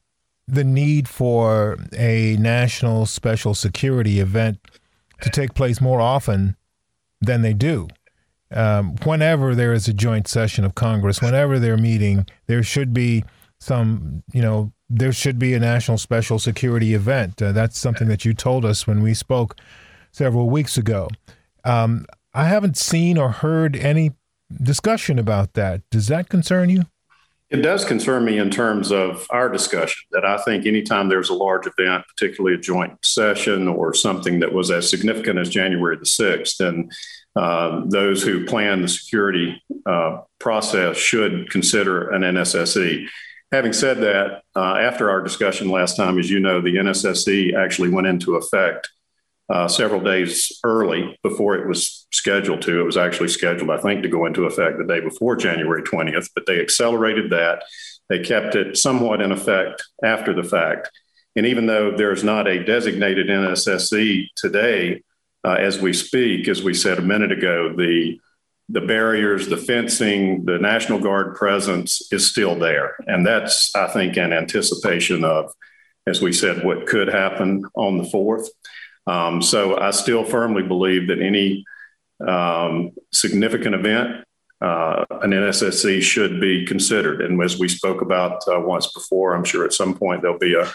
the 0.47 0.63
need 0.63 1.07
for 1.07 1.77
a 1.93 2.35
national 2.39 3.05
special 3.05 3.53
security 3.53 4.19
event 4.19 4.59
to 5.21 5.29
take 5.29 5.53
place 5.53 5.81
more 5.81 6.01
often 6.01 6.55
than 7.21 7.41
they 7.41 7.53
do 7.53 7.87
um, 8.51 8.95
whenever 9.03 9.53
there 9.53 9.73
is 9.73 9.87
a 9.87 9.93
joint 9.93 10.27
session 10.27 10.65
of 10.65 10.75
Congress, 10.75 11.21
whenever 11.21 11.59
they're 11.59 11.77
meeting, 11.77 12.25
there 12.47 12.63
should 12.63 12.93
be 12.93 13.23
some, 13.59 14.23
you 14.33 14.41
know, 14.41 14.71
there 14.89 15.13
should 15.13 15.37
be 15.37 15.53
a 15.53 15.59
national 15.59 15.97
special 15.97 16.39
security 16.39 16.93
event. 16.93 17.41
Uh, 17.41 17.51
that's 17.51 17.77
something 17.77 18.07
that 18.07 18.25
you 18.25 18.33
told 18.33 18.65
us 18.65 18.87
when 18.87 19.01
we 19.01 19.13
spoke 19.13 19.55
several 20.11 20.49
weeks 20.49 20.77
ago. 20.77 21.07
Um, 21.63 22.05
I 22.33 22.45
haven't 22.45 22.77
seen 22.77 23.17
or 23.17 23.29
heard 23.29 23.75
any 23.75 24.11
discussion 24.61 25.19
about 25.19 25.53
that. 25.53 25.81
Does 25.91 26.07
that 26.07 26.29
concern 26.29 26.69
you? 26.69 26.83
It 27.49 27.63
does 27.63 27.83
concern 27.83 28.25
me 28.25 28.37
in 28.37 28.51
terms 28.51 28.91
of 28.91 29.25
our 29.31 29.49
discussion 29.49 30.03
that 30.11 30.23
I 30.23 30.37
think 30.37 30.67
anytime 30.67 31.09
there's 31.09 31.29
a 31.29 31.33
large 31.33 31.65
event, 31.65 32.05
particularly 32.07 32.55
a 32.55 32.59
joint 32.59 33.03
session 33.03 33.67
or 33.67 33.91
something 33.93 34.39
that 34.41 34.53
was 34.53 34.69
as 34.69 34.87
significant 34.87 35.39
as 35.39 35.49
January 35.49 35.97
the 35.97 36.05
6th, 36.05 36.59
and 36.59 36.91
uh, 37.35 37.81
those 37.87 38.21
who 38.21 38.45
plan 38.45 38.83
the 38.83 38.87
security 38.87 39.63
uh, 39.87 40.19
process 40.37 40.95
should 40.97 41.49
consider 41.49 42.11
an 42.11 42.21
NSSE. 42.21 43.07
Having 43.51 43.73
said 43.73 43.97
that, 43.97 44.43
uh, 44.55 44.75
after 44.75 45.09
our 45.09 45.21
discussion 45.21 45.69
last 45.69 45.97
time, 45.97 46.19
as 46.19 46.29
you 46.29 46.39
know, 46.39 46.61
the 46.61 46.75
NSSE 46.75 47.55
actually 47.55 47.89
went 47.89 48.05
into 48.05 48.35
effect 48.35 48.89
uh, 49.49 49.67
several 49.67 50.01
days 50.01 50.59
early 50.63 51.17
before 51.23 51.55
it 51.55 51.67
was 51.67 52.05
scheduled 52.11 52.61
to. 52.61 52.79
It 52.79 52.83
was 52.83 52.97
actually 52.97 53.29
scheduled, 53.29 53.71
I 53.71 53.77
think, 53.77 54.03
to 54.03 54.09
go 54.09 54.27
into 54.27 54.45
effect 54.45 54.77
the 54.77 54.85
day 54.85 54.99
before 54.99 55.35
January 55.35 55.81
20th, 55.81 56.29
but 56.35 56.45
they 56.45 56.61
accelerated 56.61 57.31
that. 57.31 57.63
They 58.09 58.19
kept 58.19 58.55
it 58.55 58.77
somewhat 58.77 59.21
in 59.21 59.31
effect 59.31 59.83
after 60.03 60.33
the 60.33 60.43
fact. 60.43 60.91
And 61.35 61.47
even 61.47 61.65
though 61.65 61.95
there's 61.95 62.23
not 62.23 62.47
a 62.47 62.63
designated 62.63 63.27
NSSE 63.27 64.27
today, 64.35 65.01
uh, 65.43 65.53
as 65.53 65.79
we 65.79 65.93
speak, 65.93 66.47
as 66.47 66.61
we 66.61 66.73
said 66.73 66.99
a 66.99 67.03
minute 67.03 67.31
ago, 67.31 67.73
the 67.75 68.19
the 68.69 68.81
barriers, 68.81 69.47
the 69.47 69.57
fencing, 69.57 70.45
the 70.45 70.59
National 70.59 70.99
Guard 70.99 71.35
presence 71.35 72.11
is 72.11 72.29
still 72.29 72.55
there, 72.55 72.95
and 73.07 73.25
that's 73.25 73.75
I 73.75 73.87
think 73.87 74.17
an 74.17 74.31
anticipation 74.31 75.23
of, 75.23 75.51
as 76.05 76.21
we 76.21 76.31
said, 76.31 76.63
what 76.63 76.85
could 76.85 77.07
happen 77.07 77.63
on 77.75 77.97
the 77.97 78.03
fourth. 78.05 78.47
Um, 79.07 79.41
so 79.41 79.79
I 79.79 79.91
still 79.91 80.23
firmly 80.23 80.61
believe 80.61 81.07
that 81.07 81.19
any 81.19 81.65
um, 82.25 82.91
significant 83.11 83.73
event, 83.73 84.23
uh, 84.61 85.05
an 85.09 85.31
NSSE 85.31 86.01
should 86.01 86.39
be 86.39 86.65
considered. 86.65 87.21
And 87.21 87.41
as 87.41 87.57
we 87.57 87.67
spoke 87.67 88.01
about 88.01 88.47
uh, 88.47 88.59
once 88.59 88.91
before, 88.91 89.33
I'm 89.33 89.45
sure 89.45 89.65
at 89.65 89.73
some 89.73 89.97
point 89.97 90.21
there'll 90.21 90.37
be 90.37 90.55
a 90.55 90.71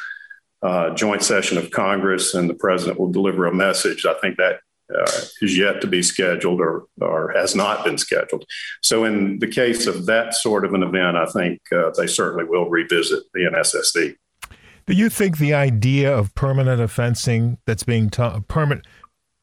uh, 0.67 0.95
joint 0.95 1.23
session 1.23 1.59
of 1.59 1.71
Congress 1.71 2.35
and 2.35 2.49
the 2.49 2.55
president 2.55 2.99
will 2.99 3.13
deliver 3.13 3.47
a 3.47 3.55
message. 3.55 4.07
I 4.07 4.15
think 4.15 4.39
that 4.39 4.61
uh, 4.95 5.21
is 5.41 5.57
yet 5.57 5.81
to 5.81 5.87
be 5.87 6.03
scheduled 6.03 6.61
or, 6.61 6.87
or 7.01 7.33
has 7.35 7.55
not 7.55 7.85
been 7.85 7.99
scheduled. 7.99 8.45
So, 8.83 9.05
in 9.05 9.39
the 9.39 9.47
case 9.47 9.87
of 9.87 10.07
that 10.07 10.35
sort 10.35 10.65
of 10.65 10.75
an 10.75 10.83
event, 10.83 11.17
I 11.17 11.27
think 11.27 11.61
uh, 11.73 11.91
they 11.97 12.07
certainly 12.07 12.45
will 12.45 12.69
revisit 12.69 13.25
the 13.33 13.41
NSSE. 13.41 14.17
Do 14.87 14.95
you 14.95 15.09
think 15.09 15.39
the 15.39 15.55
idea 15.55 16.15
of 16.15 16.35
permanent 16.35 16.91
fencing 16.91 17.59
that's 17.65 17.85
being 17.85 18.11
taught 18.11 18.47
permanent? 18.49 18.87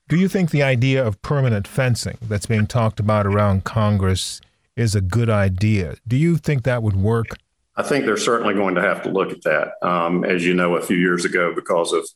Do 0.08 0.18
you 0.18 0.28
think 0.28 0.52
the 0.52 0.62
idea 0.62 1.06
of 1.06 1.22
permanent 1.22 1.68
fencing 1.68 2.18
that's 2.22 2.46
being 2.46 2.68
talked 2.68 3.00
about 3.00 3.26
around 3.26 3.64
Congress 3.64 4.42
is 4.76 4.94
a 4.94 5.02
good 5.02 5.30
idea? 5.30 5.96
Do 6.08 6.18
you 6.18 6.38
think 6.38 6.64
that 6.64 6.84
would 6.84 6.96
work? 6.96 7.38
I 7.76 7.84
think 7.84 8.06
they're 8.06 8.18
certainly 8.18 8.54
going 8.54 8.76
to 8.76 8.82
have 8.82 9.02
to 9.04 9.10
look 9.10 9.32
at 9.32 9.44
that. 9.44 9.74
Um, 9.82 10.24
as 10.24 10.46
you 10.46 10.54
know, 10.54 10.76
a 10.76 10.82
few 10.82 10.98
years 10.98 11.26
ago, 11.26 11.54
because 11.56 11.94
of 11.94 12.08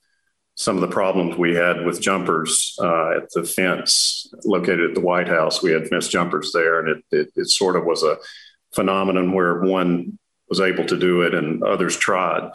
some 0.56 0.76
of 0.76 0.82
the 0.82 0.88
problems 0.88 1.38
we 1.38 1.54
had 1.54 1.86
with 1.86 2.02
jumpers 2.02 2.78
uh, 2.82 3.18
at 3.18 3.30
the 3.32 3.44
fence 3.44 4.34
located 4.46 4.90
at 4.90 4.96
the 4.96 5.02
White 5.02 5.28
House. 5.28 5.62
We 5.62 5.72
had 5.72 5.88
fence 5.90 6.08
jumpers 6.08 6.52
there, 6.54 6.80
and 6.80 6.90
it, 6.90 7.04
it, 7.12 7.32
it, 7.36 7.50
sort 7.50 7.76
of 7.76 7.84
was 7.84 8.04
a 8.04 8.18
phenomenon 8.74 9.34
where 9.34 9.62
one 9.62 10.18
was 10.50 10.62
able 10.62 10.86
to 10.86 10.98
do 10.98 11.22
it 11.22 11.34
and 11.34 11.62
others 11.64 11.98
tried. 11.98 12.52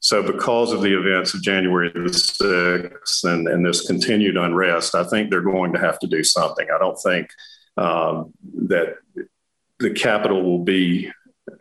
So, 0.00 0.22
because 0.22 0.72
of 0.72 0.82
the 0.82 0.98
events 0.98 1.32
of 1.32 1.42
January 1.42 1.90
the 1.90 2.00
6th 2.00 3.24
and, 3.24 3.48
and 3.48 3.64
this 3.64 3.86
continued 3.86 4.36
unrest, 4.36 4.94
I 4.94 5.04
think 5.04 5.30
they're 5.30 5.40
going 5.40 5.72
to 5.74 5.78
have 5.78 5.98
to 6.00 6.08
do 6.08 6.24
something. 6.24 6.66
I 6.74 6.78
don't 6.78 6.98
think 7.02 7.30
um, 7.76 8.34
that 8.66 8.96
the 9.78 9.90
Capitol 9.92 10.42
will 10.42 10.64
be 10.64 11.10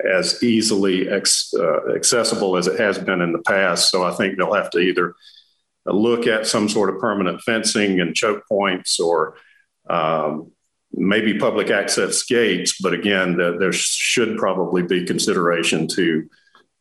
as 0.06 0.44
easily 0.44 1.08
ex, 1.10 1.54
uh, 1.58 1.94
accessible 1.94 2.58
as 2.58 2.68
it 2.68 2.80
has 2.80 2.98
been 2.98 3.22
in 3.22 3.32
the 3.32 3.44
past. 3.44 3.92
So, 3.92 4.04
I 4.04 4.12
think 4.12 4.38
they'll 4.38 4.56
have 4.56 4.72
to 4.72 4.80
either 4.80 5.16
look 5.86 6.28
at 6.28 6.48
some 6.48 6.70
sort 6.70 6.94
of 6.94 7.00
permanent 7.00 7.42
fencing 7.42 8.00
and 8.00 8.16
choke 8.16 8.44
points 8.48 9.00
or 9.00 9.36
um, 9.90 10.52
maybe 10.92 11.38
public 11.38 11.70
access 11.70 12.24
gates. 12.24 12.80
But 12.80 12.94
again, 12.94 13.38
the, 13.38 13.58
there 13.60 13.74
should 13.74 14.38
probably 14.38 14.84
be 14.84 15.06
consideration 15.06 15.88
to 15.90 16.30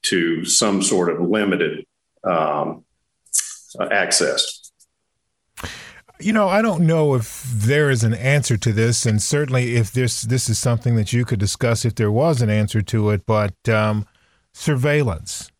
to 0.04 0.44
some 0.44 0.82
sort 0.82 1.08
of 1.08 1.20
limited 1.20 1.84
um, 2.24 2.84
access. 3.90 4.72
You 6.18 6.32
know, 6.32 6.48
I 6.48 6.60
don't 6.60 6.86
know 6.86 7.14
if 7.14 7.42
there 7.44 7.88
is 7.88 8.02
an 8.04 8.14
answer 8.14 8.56
to 8.56 8.72
this, 8.72 9.06
and 9.06 9.20
certainly 9.20 9.76
if 9.76 9.92
this 9.92 10.22
this 10.22 10.48
is 10.48 10.58
something 10.58 10.96
that 10.96 11.12
you 11.12 11.24
could 11.24 11.40
discuss 11.40 11.84
if 11.84 11.94
there 11.94 12.12
was 12.12 12.42
an 12.42 12.50
answer 12.50 12.82
to 12.82 13.10
it. 13.10 13.26
But 13.26 13.68
um, 13.68 14.06
surveillance 14.52 15.50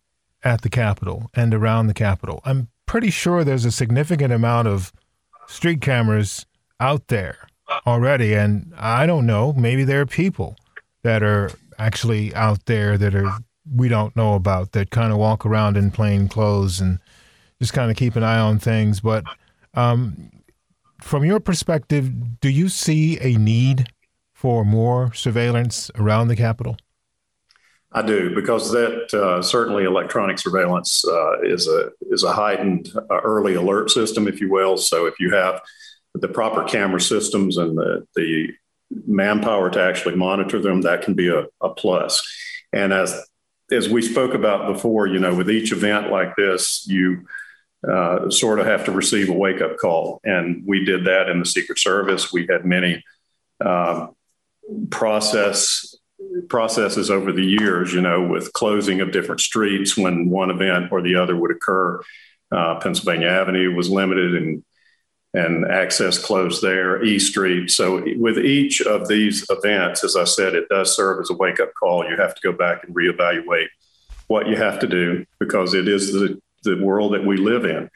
at 0.45 0.63
the 0.63 0.69
Capitol 0.69 1.31
and 1.35 1.55
around 1.55 1.87
the 1.87 1.95
Capitol. 1.95 2.41
I'm 2.45 2.69
pretty 2.93 3.09
sure 3.09 3.43
there's 3.43 3.65
a 3.65 3.73
significant 3.73 4.35
amount 4.35 4.69
of 4.69 4.93
street 5.47 5.81
cameras 5.81 6.45
out 6.79 7.09
there 7.09 7.49
already. 7.87 8.35
And 8.35 8.71
I 8.77 9.07
don't 9.07 9.25
know, 9.25 9.55
maybe 9.55 9.83
there 9.83 10.03
are 10.03 10.07
people 10.07 10.57
that 11.03 11.23
are 11.23 11.51
actually 11.79 12.35
out 12.35 12.67
there 12.67 12.99
that 12.99 13.15
are 13.15 13.39
we 13.75 13.89
don't 13.89 14.15
know 14.15 14.35
about 14.35 14.73
that 14.73 14.91
kind 14.91 15.11
of 15.11 15.17
walk 15.17 15.47
around 15.47 15.79
in 15.79 15.91
plain 15.91 16.29
clothes 16.29 16.81
and 16.81 16.99
just 17.59 17.73
kind 17.73 17.91
of 17.91 17.97
keep 17.97 18.15
an 18.15 18.25
eye 18.25 18.39
on 18.39 18.59
things. 18.59 19.01
But 19.01 19.25
um, 19.73 20.31
from 21.01 21.25
your 21.25 21.41
perspective, 21.41 22.41
do 22.41 22.51
you 22.51 22.69
see 22.69 23.19
a 23.21 23.39
need 23.39 23.87
for 24.35 24.67
more 24.67 25.15
surveillance 25.15 25.91
around 25.95 26.29
the 26.29 26.37
Capitol? 26.37 26.77
I 27.95 28.03
do 28.03 28.35
because 28.35 28.73
that 28.73 29.13
uh, 29.13 29.43
certainly 29.43 29.85
electronic 29.85 30.39
surveillance 30.39 31.05
uh, 31.07 31.43
is 31.43 31.69
a 31.69 31.91
is 32.11 32.23
a 32.23 32.33
heightened 32.33 32.91
uh, 32.97 33.21
early 33.21 33.55
alert 33.55 33.91
system, 33.91 34.27
if 34.27 34.41
you 34.41 34.51
will. 34.51 34.79
So 34.79 35.07
if 35.07 35.21
you 35.21 35.35
have 35.35 35.61
the 36.15 36.29
proper 36.29 36.65
camera 36.65 37.01
systems 37.01 37.59
and 37.59 37.77
the 37.77 38.07
the 38.17 38.49
manpower 39.07 39.71
to 39.71 39.83
actually 39.83 40.17
monitor 40.17 40.59
them, 40.59 40.83
that 40.83 41.03
can 41.03 41.15
be 41.15 41.29
a, 41.29 41.47
a 41.61 41.71
plus. 41.71 42.23
And 42.73 42.93
as 42.93 43.27
as 43.71 43.89
we 43.89 44.01
spoke 44.01 44.35
about 44.35 44.73
before, 44.73 45.07
you 45.07 45.19
know, 45.19 45.35
with 45.35 45.51
each 45.51 45.73
event 45.73 46.11
like 46.11 46.35
this, 46.37 46.87
you 46.87 47.27
uh, 47.91 48.31
sort 48.31 48.59
of 48.59 48.67
have 48.67 48.85
to 48.87 48.93
receive 48.93 49.29
a 49.29 49.33
wake 49.35 49.61
up 49.61 49.77
call, 49.77 50.21
and 50.25 50.63
we 50.67 50.85
did 50.85 51.05
that 51.05 51.29
in 51.29 51.41
the 51.41 51.47
Secret 51.47 51.79
Service. 51.79 52.33
We 52.33 52.47
had 52.49 52.65
many 52.65 53.05
uh, 53.63 54.09
process 54.91 55.92
processes 56.49 57.11
over 57.11 57.33
the 57.33 57.45
years, 57.45 57.93
you 57.93 58.01
know, 58.01 58.23
with 58.23 58.53
closing 58.53 59.01
of 59.01 59.13
different 59.13 59.41
streets 59.41 59.97
when 59.97 60.31
one 60.31 60.51
event 60.51 60.93
or 60.93 61.03
the 61.03 61.17
other 61.17 61.37
would 61.37 61.51
occur. 61.51 62.01
Uh, 62.51 62.79
Pennsylvania 62.81 63.29
Avenue 63.29 63.75
was 63.75 63.91
limited 63.91 64.35
and 64.35 64.65
and 65.35 65.65
access 65.65 66.19
closed 66.19 66.61
there, 66.63 67.03
E 67.03 67.19
Street. 67.19 67.71
So 67.71 68.05
with 68.19 68.39
each 68.39 68.83
of 68.83 69.09
these 69.09 69.47
events, 69.49 70.05
as 70.05 70.15
I 70.15 70.25
said, 70.25 70.55
it 70.55 70.69
does 70.69 70.95
serve 70.95 71.21
as 71.23 71.31
a 71.31 71.35
wake 71.35 71.59
up 71.59 71.73
call. 71.73 72.07
You 72.07 72.19
have 72.19 72.35
to 72.35 72.41
go 72.43 72.53
back 72.53 72.85
and 72.85 72.95
reevaluate 72.95 73.69
what 74.27 74.47
you 74.47 74.57
have 74.57 74.79
to 74.81 74.87
do 74.87 75.25
because 75.39 75.73
it 75.73 75.89
is 75.89 76.13
the 76.13 76.41
the 76.65 76.83
world 76.83 77.15
that 77.15 77.25
we 77.25 77.37
live 77.37 77.65
in. 77.65 77.91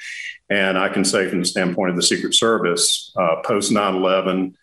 And 0.49 0.79
I 0.79 0.89
can 0.89 1.05
say 1.05 1.29
from 1.29 1.41
the 1.41 1.45
standpoint 1.45 1.91
of 1.91 1.97
the 1.97 2.03
Secret 2.03 2.35
Service, 2.35 3.13
uh, 3.17 3.37
post 3.45 3.71
9 3.71 3.95
11, 3.95 4.57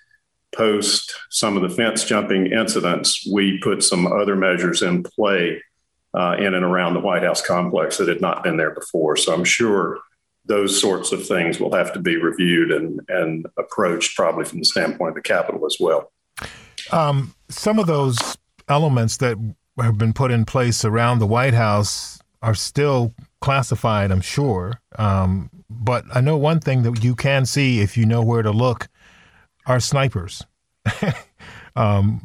post 0.55 1.13
some 1.29 1.57
of 1.57 1.63
the 1.63 1.75
fence 1.75 2.03
jumping 2.03 2.47
incidents, 2.47 3.27
we 3.31 3.59
put 3.59 3.83
some 3.83 4.07
other 4.07 4.35
measures 4.35 4.81
in 4.81 5.03
play 5.03 5.61
uh, 6.13 6.35
in 6.37 6.53
and 6.53 6.63
around 6.63 6.93
the 6.93 6.99
White 6.99 7.23
House 7.23 7.41
complex 7.41 7.97
that 7.97 8.07
had 8.07 8.21
not 8.21 8.43
been 8.43 8.57
there 8.57 8.71
before. 8.71 9.17
So 9.17 9.33
I'm 9.33 9.43
sure 9.43 9.99
those 10.45 10.79
sorts 10.79 11.11
of 11.11 11.25
things 11.25 11.59
will 11.59 11.73
have 11.73 11.93
to 11.93 11.99
be 11.99 12.17
reviewed 12.17 12.71
and, 12.71 12.99
and 13.07 13.47
approached 13.57 14.15
probably 14.15 14.45
from 14.45 14.59
the 14.59 14.65
standpoint 14.65 15.09
of 15.09 15.15
the 15.15 15.21
Capitol 15.21 15.65
as 15.65 15.77
well. 15.79 16.11
Um, 16.91 17.33
some 17.49 17.79
of 17.79 17.87
those 17.87 18.37
elements 18.67 19.17
that 19.17 19.37
have 19.79 19.97
been 19.97 20.13
put 20.13 20.31
in 20.31 20.45
place 20.45 20.85
around 20.85 21.19
the 21.19 21.27
White 21.27 21.53
House 21.53 22.19
are 22.41 22.53
still 22.53 23.13
classified, 23.41 24.11
I'm 24.11 24.21
sure. 24.21 24.81
Um, 24.97 25.49
but 25.69 26.05
I 26.13 26.21
know 26.21 26.37
one 26.37 26.59
thing 26.59 26.83
that 26.83 27.03
you 27.03 27.15
can 27.15 27.45
see 27.45 27.79
if 27.79 27.97
you 27.97 28.05
know 28.05 28.21
where 28.21 28.41
to 28.43 28.51
look 28.51 28.89
are 29.65 29.79
snipers 29.79 30.43
um, 31.75 32.21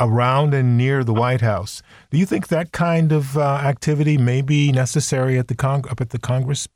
around 0.00 0.54
and 0.54 0.76
near 0.76 1.04
the 1.04 1.14
White 1.14 1.40
House. 1.40 1.82
Do 2.10 2.18
you 2.18 2.26
think 2.26 2.48
that 2.48 2.72
kind 2.72 3.12
of 3.12 3.36
uh, 3.36 3.42
activity 3.42 4.16
may 4.18 4.42
be 4.42 4.72
necessary 4.72 5.38
at 5.38 5.48
the 5.48 5.54
Cong- 5.54 5.88
up 5.88 6.00
at 6.00 6.10
the 6.10 6.18
Congress? 6.18 6.68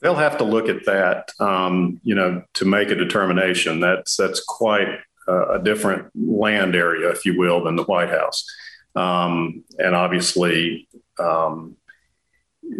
They'll 0.00 0.16
have 0.16 0.38
to 0.38 0.44
look 0.44 0.68
at 0.68 0.84
that, 0.86 1.30
um, 1.38 2.00
you 2.02 2.14
know, 2.14 2.42
to 2.54 2.64
make 2.64 2.90
a 2.90 2.96
determination. 2.96 3.78
That's 3.78 4.16
that's 4.16 4.42
quite 4.44 4.88
a 5.28 5.60
different 5.62 6.10
land 6.16 6.74
area, 6.74 7.08
if 7.10 7.24
you 7.24 7.38
will, 7.38 7.62
than 7.62 7.76
the 7.76 7.84
White 7.84 8.10
House. 8.10 8.44
Um, 8.96 9.64
and 9.78 9.94
obviously, 9.94 10.88
um, 11.18 11.76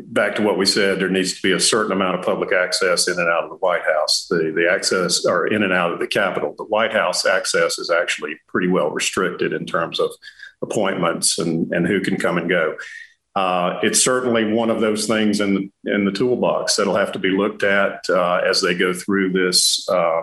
back 0.05 0.37
to 0.37 0.43
what 0.43 0.59
we 0.59 0.67
said, 0.67 1.01
there 1.01 1.09
needs 1.09 1.35
to 1.35 1.43
be 1.43 1.53
a 1.53 1.61
certain 1.61 1.93
amount 1.93 2.19
of 2.19 2.25
public 2.25 2.53
access 2.53 3.09
in 3.09 3.19
and 3.19 3.29
out 3.29 3.45
of 3.45 3.51
the 3.51 3.57
White 3.57 3.83
House. 3.83 4.27
The 4.29 4.53
the 4.55 4.71
access 4.71 5.25
or 5.25 5.47
in 5.47 5.63
and 5.63 5.73
out 5.73 5.93
of 5.93 5.99
the 5.99 6.07
Capitol. 6.07 6.55
The 6.57 6.65
White 6.65 6.93
House 6.93 7.27
access 7.27 7.79
is 7.79 7.91
actually 7.91 8.37
pretty 8.49 8.69
well 8.69 8.91
restricted 8.91 9.53
in 9.53 9.67
terms 9.67 10.01
of 10.01 10.11
appointments 10.63 11.39
and, 11.39 11.73
and 11.73 11.87
who 11.87 12.01
can 12.01 12.17
come 12.17 12.39
and 12.39 12.49
go. 12.49 12.77
Uh, 13.35 13.81
it's 13.83 14.05
certainly 14.05 14.53
one 14.53 14.71
of 14.71 14.81
those 14.81 15.07
things 15.07 15.41
in 15.41 15.55
the, 15.55 15.93
in 15.93 16.05
the 16.05 16.13
toolbox 16.13 16.77
that'll 16.77 16.97
have 16.97 17.13
to 17.13 17.19
be 17.19 17.31
looked 17.31 17.63
at 17.63 18.05
uh, 18.11 18.41
as 18.47 18.61
they 18.61 18.75
go 18.75 18.93
through 18.93 19.33
this 19.33 19.89
uh, 19.89 20.23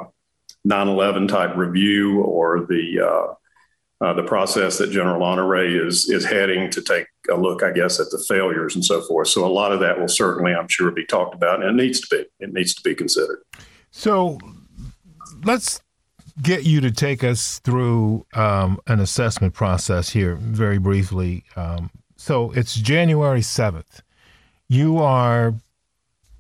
9/11 0.67 1.27
type 1.27 1.55
review 1.55 2.21
or 2.21 2.65
the 2.69 3.37
uh, 4.01 4.13
the 4.13 4.23
process 4.23 4.77
that 4.77 4.91
General 4.91 5.21
Honore 5.23 5.65
is 5.65 6.09
is 6.09 6.25
heading 6.25 6.69
to 6.71 6.81
take 6.81 7.07
a 7.29 7.35
look, 7.35 7.63
I 7.63 7.71
guess, 7.71 7.99
at 7.99 8.09
the 8.11 8.23
failures 8.27 8.75
and 8.75 8.83
so 8.83 9.01
forth. 9.01 9.27
So 9.27 9.45
a 9.45 9.51
lot 9.51 9.71
of 9.71 9.79
that 9.81 9.99
will 9.99 10.07
certainly, 10.07 10.53
I'm 10.53 10.67
sure, 10.69 10.89
be 10.91 11.05
talked 11.05 11.35
about, 11.35 11.61
and 11.61 11.79
it 11.79 11.83
needs 11.83 11.99
to 12.01 12.15
be. 12.15 12.25
It 12.39 12.53
needs 12.53 12.73
to 12.75 12.81
be 12.81 12.95
considered. 12.95 13.39
So 13.91 14.39
let's 15.43 15.81
get 16.41 16.63
you 16.63 16.79
to 16.81 16.91
take 16.91 17.23
us 17.23 17.59
through 17.59 18.25
um, 18.33 18.79
an 18.87 18.99
assessment 18.99 19.53
process 19.53 20.09
here, 20.09 20.35
very 20.35 20.77
briefly. 20.77 21.43
Um, 21.55 21.91
so 22.15 22.51
it's 22.51 22.75
January 22.75 23.41
seventh. 23.41 24.01
You 24.69 24.99
are 24.99 25.55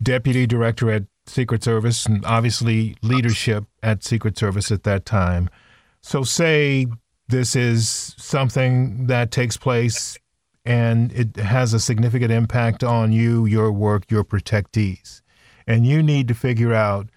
deputy 0.01 0.47
director 0.47 0.89
at 0.91 1.03
Secret 1.27 1.63
Service, 1.63 2.05
and 2.05 2.23
obviously 2.25 2.95
leadership 3.01 3.65
at 3.83 4.03
Secret 4.03 4.37
Service 4.37 4.71
at 4.71 4.83
that 4.83 5.05
time. 5.05 5.49
So 6.01 6.23
say 6.23 6.87
this 7.29 7.55
is 7.55 8.15
something 8.17 9.07
that 9.07 9.31
takes 9.31 9.55
place 9.57 10.17
and 10.65 11.11
it 11.13 11.35
has 11.37 11.73
a 11.73 11.79
significant 11.79 12.31
impact 12.31 12.83
on 12.83 13.11
you, 13.11 13.45
your 13.45 13.71
work, 13.71 14.11
your 14.11 14.23
protectees. 14.23 15.21
and 15.69 15.85
you 15.85 16.01
need 16.01 16.27
to 16.27 16.33
figure 16.33 16.73
out 16.73 17.07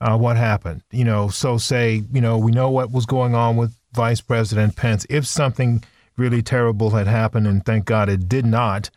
uh, 0.00 0.16
what 0.16 0.36
happened. 0.36 0.82
You 0.90 1.04
know, 1.04 1.28
so 1.28 1.56
say, 1.56 2.04
you 2.12 2.20
know, 2.20 2.36
we 2.36 2.52
know 2.52 2.70
what 2.70 2.92
was 2.92 3.06
going 3.06 3.34
on 3.34 3.56
with 3.56 3.74
Vice 3.94 4.20
President 4.20 4.76
Pence. 4.76 5.06
If 5.08 5.26
something 5.26 5.82
really 6.18 6.42
terrible 6.42 6.90
had 6.90 7.06
happened, 7.06 7.46
and 7.46 7.64
thank 7.64 7.86
God 7.86 8.10
it 8.10 8.28
did 8.28 8.44
not, 8.44 8.90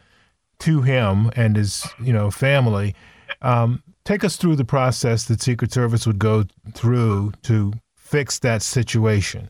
to 0.59 0.81
him 0.81 1.31
and 1.35 1.55
his, 1.55 1.87
you 2.03 2.11
know, 2.11 2.29
family, 2.29 2.93
um, 3.41 3.81
take 4.03 4.23
us 4.23 4.35
through 4.35 4.57
the 4.57 4.65
process 4.65 5.23
that 5.25 5.41
Secret 5.41 5.71
Service 5.71 6.05
would 6.05 6.19
go 6.19 6.43
through 6.73 7.31
to 7.43 7.73
fix 7.95 8.39
that 8.39 8.61
situation. 8.61 9.49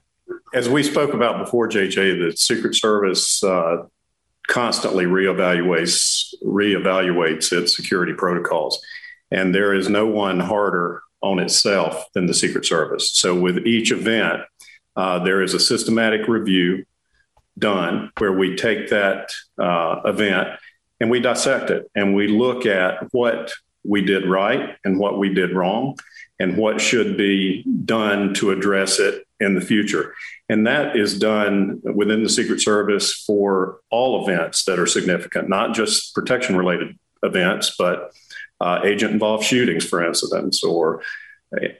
As 0.55 0.69
we 0.69 0.83
spoke 0.83 1.13
about 1.13 1.37
before, 1.37 1.67
JJ, 1.67 2.31
the 2.31 2.37
Secret 2.37 2.75
Service 2.75 3.43
uh, 3.43 3.87
constantly 4.47 5.03
reevaluates 5.03 6.33
reevaluates 6.45 7.51
its 7.51 7.75
security 7.75 8.13
protocols, 8.13 8.81
and 9.29 9.53
there 9.53 9.73
is 9.73 9.89
no 9.89 10.07
one 10.07 10.39
harder 10.39 11.01
on 11.21 11.39
itself 11.39 12.05
than 12.13 12.27
the 12.27 12.33
Secret 12.33 12.65
Service. 12.65 13.11
So, 13.11 13.37
with 13.37 13.67
each 13.67 13.91
event, 13.91 14.43
uh, 14.95 15.19
there 15.19 15.41
is 15.41 15.53
a 15.53 15.59
systematic 15.59 16.25
review 16.29 16.85
done 17.59 18.13
where 18.19 18.31
we 18.31 18.55
take 18.55 18.89
that 18.91 19.33
uh, 19.59 19.99
event 20.05 20.57
and 21.01 21.11
we 21.11 21.19
dissect 21.19 21.69
it 21.69 21.91
and 21.95 22.15
we 22.15 22.29
look 22.29 22.65
at 22.65 23.11
what 23.11 23.51
we 23.83 24.01
did 24.01 24.25
right 24.25 24.77
and 24.85 24.99
what 24.99 25.19
we 25.19 25.33
did 25.33 25.53
wrong 25.53 25.97
and 26.39 26.55
what 26.55 26.79
should 26.79 27.17
be 27.17 27.61
done 27.83 28.33
to 28.35 28.51
address 28.51 28.99
it 28.99 29.24
in 29.39 29.55
the 29.55 29.61
future. 29.61 30.13
And 30.49 30.67
that 30.67 30.95
is 30.95 31.17
done 31.17 31.81
within 31.83 32.23
the 32.23 32.29
Secret 32.29 32.61
Service 32.61 33.13
for 33.13 33.79
all 33.89 34.23
events 34.23 34.65
that 34.65 34.79
are 34.79 34.87
significant, 34.87 35.49
not 35.49 35.75
just 35.75 36.13
protection 36.13 36.55
related 36.55 36.97
events, 37.23 37.75
but 37.77 38.11
uh, 38.61 38.81
agent 38.83 39.11
involved 39.11 39.43
shootings, 39.43 39.85
for 39.85 40.05
instance, 40.05 40.63
or 40.63 41.01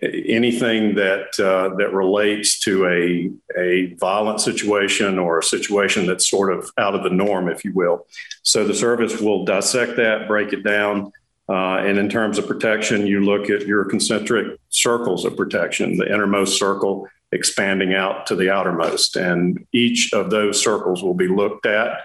anything 0.02 0.96
that 0.96 1.28
uh, 1.40 1.76
that 1.76 1.94
relates 1.94 2.60
to 2.62 2.86
a 2.88 3.32
a 3.60 3.94
violent 3.96 4.40
situation 4.40 5.18
or 5.18 5.40
a 5.40 5.44
situation 5.44 6.06
that's 6.06 6.30
sort 6.30 6.54
of 6.54 6.70
out 6.78 6.96
of 6.96 7.04
the 7.04 7.10
norm, 7.10 7.50
if 7.50 7.66
you 7.66 7.74
will. 7.74 8.06
So 8.44 8.66
the 8.66 8.74
service 8.74 9.20
will 9.20 9.46
dissect 9.46 9.98
that, 9.98 10.28
break 10.28 10.54
it 10.54 10.64
down, 10.64 11.12
uh, 11.50 11.78
and 11.78 11.98
in 11.98 12.10
terms 12.10 12.38
of 12.38 12.48
protection, 12.48 13.08
you 13.08 13.22
look 13.22 13.50
at 13.50 13.68
your 13.68 13.86
concentric 13.86 14.60
circles 14.70 15.26
of 15.26 15.36
protection, 15.36 15.98
the 15.98 16.12
innermost 16.12 16.58
circle 16.58 17.08
expanding 17.36 17.94
out 17.94 18.26
to 18.28 18.36
the 18.36 18.50
outermost. 18.50 19.18
And 19.18 19.68
each 19.74 20.14
of 20.14 20.30
those 20.30 20.60
circles 20.62 21.04
will 21.04 21.14
be 21.14 21.28
looked 21.28 21.66
at. 21.66 22.00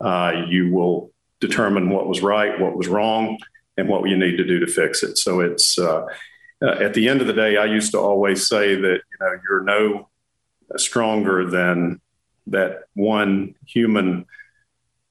Uh, 0.00 0.44
you 0.48 0.72
will 0.72 1.12
determine 1.40 1.88
what 1.88 2.08
was 2.08 2.20
right, 2.20 2.60
what 2.60 2.76
was 2.76 2.88
wrong, 2.88 3.38
and 3.76 3.88
what 3.88 4.08
you 4.08 4.16
need 4.16 4.36
to 4.36 4.44
do 4.44 4.58
to 4.58 4.66
fix 4.66 5.02
it. 5.02 5.16
So 5.16 5.40
it's 5.40 5.78
uh, 5.78 6.04
uh 6.60 6.76
at 6.86 6.94
the 6.94 7.08
end 7.08 7.20
of 7.20 7.28
the 7.28 7.32
day, 7.32 7.56
I 7.56 7.64
used 7.64 7.92
to 7.92 7.98
always 7.98 8.46
say 8.46 8.74
that 8.74 9.00
you 9.10 9.18
know 9.20 9.38
you're 9.44 9.62
no 9.62 10.08
stronger 10.76 11.48
than 11.48 12.00
that 12.48 12.82
one 12.94 13.54
human 13.66 14.26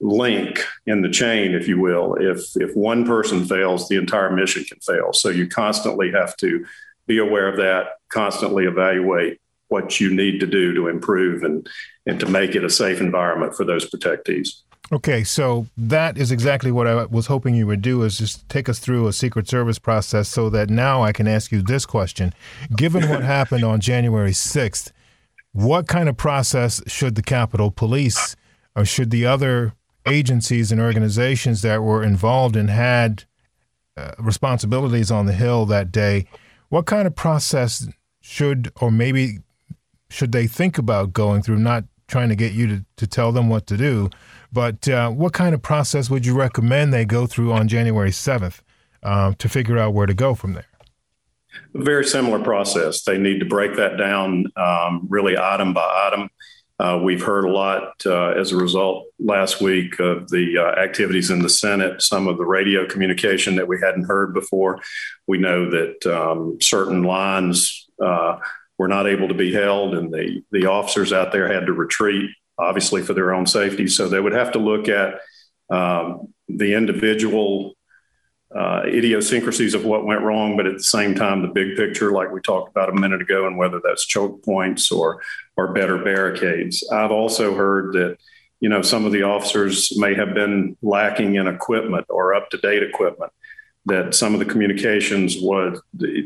link 0.00 0.64
in 0.86 1.00
the 1.00 1.08
chain, 1.08 1.54
if 1.54 1.66
you 1.66 1.80
will. 1.80 2.14
If 2.20 2.40
if 2.56 2.76
one 2.76 3.06
person 3.06 3.46
fails, 3.46 3.88
the 3.88 3.96
entire 3.96 4.30
mission 4.30 4.64
can 4.64 4.80
fail. 4.80 5.12
So 5.12 5.30
you 5.30 5.48
constantly 5.48 6.12
have 6.12 6.36
to 6.38 6.66
be 7.06 7.18
aware 7.18 7.48
of 7.48 7.56
that, 7.56 7.98
constantly 8.10 8.66
evaluate 8.66 9.40
what 9.72 9.98
you 9.98 10.14
need 10.14 10.38
to 10.38 10.46
do 10.46 10.72
to 10.74 10.86
improve 10.86 11.42
and 11.42 11.68
and 12.06 12.20
to 12.20 12.26
make 12.26 12.54
it 12.54 12.64
a 12.64 12.70
safe 12.70 13.00
environment 13.00 13.56
for 13.56 13.64
those 13.64 13.88
protectees. 13.88 14.62
Okay, 14.92 15.24
so 15.24 15.66
that 15.76 16.18
is 16.18 16.30
exactly 16.30 16.70
what 16.70 16.86
I 16.86 17.06
was 17.06 17.26
hoping 17.26 17.54
you 17.54 17.66
would 17.66 17.80
do 17.80 18.02
is 18.02 18.18
just 18.18 18.46
take 18.48 18.68
us 18.68 18.78
through 18.78 19.06
a 19.06 19.12
Secret 19.12 19.48
Service 19.48 19.78
process 19.78 20.28
so 20.28 20.50
that 20.50 20.68
now 20.68 21.02
I 21.02 21.12
can 21.12 21.26
ask 21.26 21.50
you 21.50 21.62
this 21.62 21.86
question. 21.86 22.34
Given 22.76 23.08
what 23.08 23.22
happened 23.36 23.64
on 23.64 23.80
January 23.80 24.32
6th, 24.32 24.92
what 25.52 25.88
kind 25.88 26.08
of 26.08 26.16
process 26.16 26.82
should 26.86 27.14
the 27.14 27.22
Capitol 27.22 27.70
Police 27.70 28.36
or 28.76 28.84
should 28.84 29.10
the 29.10 29.24
other 29.24 29.72
agencies 30.06 30.70
and 30.72 30.80
organizations 30.80 31.62
that 31.62 31.82
were 31.82 32.02
involved 32.02 32.56
and 32.56 32.68
had 32.68 33.24
uh, 33.96 34.12
responsibilities 34.18 35.10
on 35.10 35.26
the 35.26 35.32
Hill 35.32 35.64
that 35.66 35.92
day, 35.92 36.26
what 36.68 36.86
kind 36.86 37.06
of 37.06 37.14
process 37.14 37.86
should, 38.20 38.72
or 38.80 38.90
maybe 38.90 39.38
should 40.12 40.32
they 40.32 40.46
think 40.46 40.78
about 40.78 41.12
going 41.12 41.42
through? 41.42 41.58
Not 41.58 41.84
trying 42.08 42.28
to 42.28 42.36
get 42.36 42.52
you 42.52 42.66
to, 42.66 42.84
to 42.96 43.06
tell 43.06 43.32
them 43.32 43.48
what 43.48 43.66
to 43.66 43.76
do, 43.76 44.10
but 44.52 44.86
uh, 44.88 45.10
what 45.10 45.32
kind 45.32 45.54
of 45.54 45.62
process 45.62 46.10
would 46.10 46.26
you 46.26 46.34
recommend 46.34 46.92
they 46.92 47.04
go 47.04 47.26
through 47.26 47.52
on 47.52 47.68
January 47.68 48.10
7th 48.10 48.60
uh, 49.02 49.32
to 49.38 49.48
figure 49.48 49.78
out 49.78 49.94
where 49.94 50.06
to 50.06 50.14
go 50.14 50.34
from 50.34 50.52
there? 50.52 50.66
Very 51.74 52.04
similar 52.04 52.38
process. 52.38 53.02
They 53.02 53.18
need 53.18 53.40
to 53.40 53.46
break 53.46 53.76
that 53.76 53.96
down 53.96 54.46
um, 54.56 55.06
really 55.08 55.36
item 55.38 55.72
by 55.72 56.10
item. 56.12 56.28
Uh, 56.78 56.98
we've 57.02 57.22
heard 57.22 57.44
a 57.44 57.50
lot 57.50 57.92
uh, 58.06 58.30
as 58.30 58.50
a 58.50 58.56
result 58.56 59.06
last 59.20 59.60
week 59.60 60.00
of 60.00 60.28
the 60.30 60.58
uh, 60.58 60.80
activities 60.80 61.30
in 61.30 61.40
the 61.40 61.48
Senate, 61.48 62.02
some 62.02 62.26
of 62.26 62.38
the 62.38 62.44
radio 62.44 62.86
communication 62.86 63.54
that 63.54 63.68
we 63.68 63.78
hadn't 63.80 64.04
heard 64.04 64.34
before. 64.34 64.80
We 65.26 65.38
know 65.38 65.70
that 65.70 66.06
um, 66.06 66.58
certain 66.60 67.04
lines 67.04 67.88
uh, 68.02 68.38
were 68.78 68.88
not 68.88 69.06
able 69.06 69.28
to 69.28 69.34
be 69.34 69.52
held, 69.52 69.94
and 69.94 70.12
the, 70.12 70.42
the 70.50 70.66
officers 70.66 71.12
out 71.12 71.32
there 71.32 71.52
had 71.52 71.66
to 71.66 71.72
retreat, 71.72 72.30
obviously 72.58 73.02
for 73.02 73.14
their 73.14 73.34
own 73.34 73.46
safety. 73.46 73.86
So 73.86 74.08
they 74.08 74.20
would 74.20 74.32
have 74.32 74.52
to 74.52 74.58
look 74.58 74.88
at 74.88 75.20
um, 75.70 76.32
the 76.48 76.74
individual 76.74 77.74
uh, 78.54 78.82
idiosyncrasies 78.86 79.74
of 79.74 79.84
what 79.84 80.04
went 80.04 80.22
wrong, 80.22 80.56
but 80.56 80.66
at 80.66 80.76
the 80.76 80.82
same 80.82 81.14
time, 81.14 81.40
the 81.40 81.48
big 81.48 81.76
picture, 81.76 82.12
like 82.12 82.30
we 82.30 82.40
talked 82.40 82.70
about 82.70 82.90
a 82.90 82.94
minute 82.94 83.22
ago, 83.22 83.46
and 83.46 83.56
whether 83.56 83.80
that's 83.82 84.06
choke 84.06 84.44
points 84.44 84.92
or 84.92 85.22
or 85.56 85.72
better 85.72 85.98
barricades. 85.98 86.86
I've 86.90 87.10
also 87.10 87.54
heard 87.54 87.94
that 87.94 88.18
you 88.60 88.68
know 88.68 88.82
some 88.82 89.06
of 89.06 89.12
the 89.12 89.22
officers 89.22 89.96
may 89.96 90.14
have 90.14 90.34
been 90.34 90.76
lacking 90.82 91.36
in 91.36 91.46
equipment 91.46 92.06
or 92.10 92.34
up 92.34 92.50
to 92.50 92.58
date 92.58 92.82
equipment. 92.82 93.32
That 93.86 94.14
some 94.14 94.32
of 94.32 94.38
the 94.38 94.46
communications 94.46 95.36
was 95.40 95.80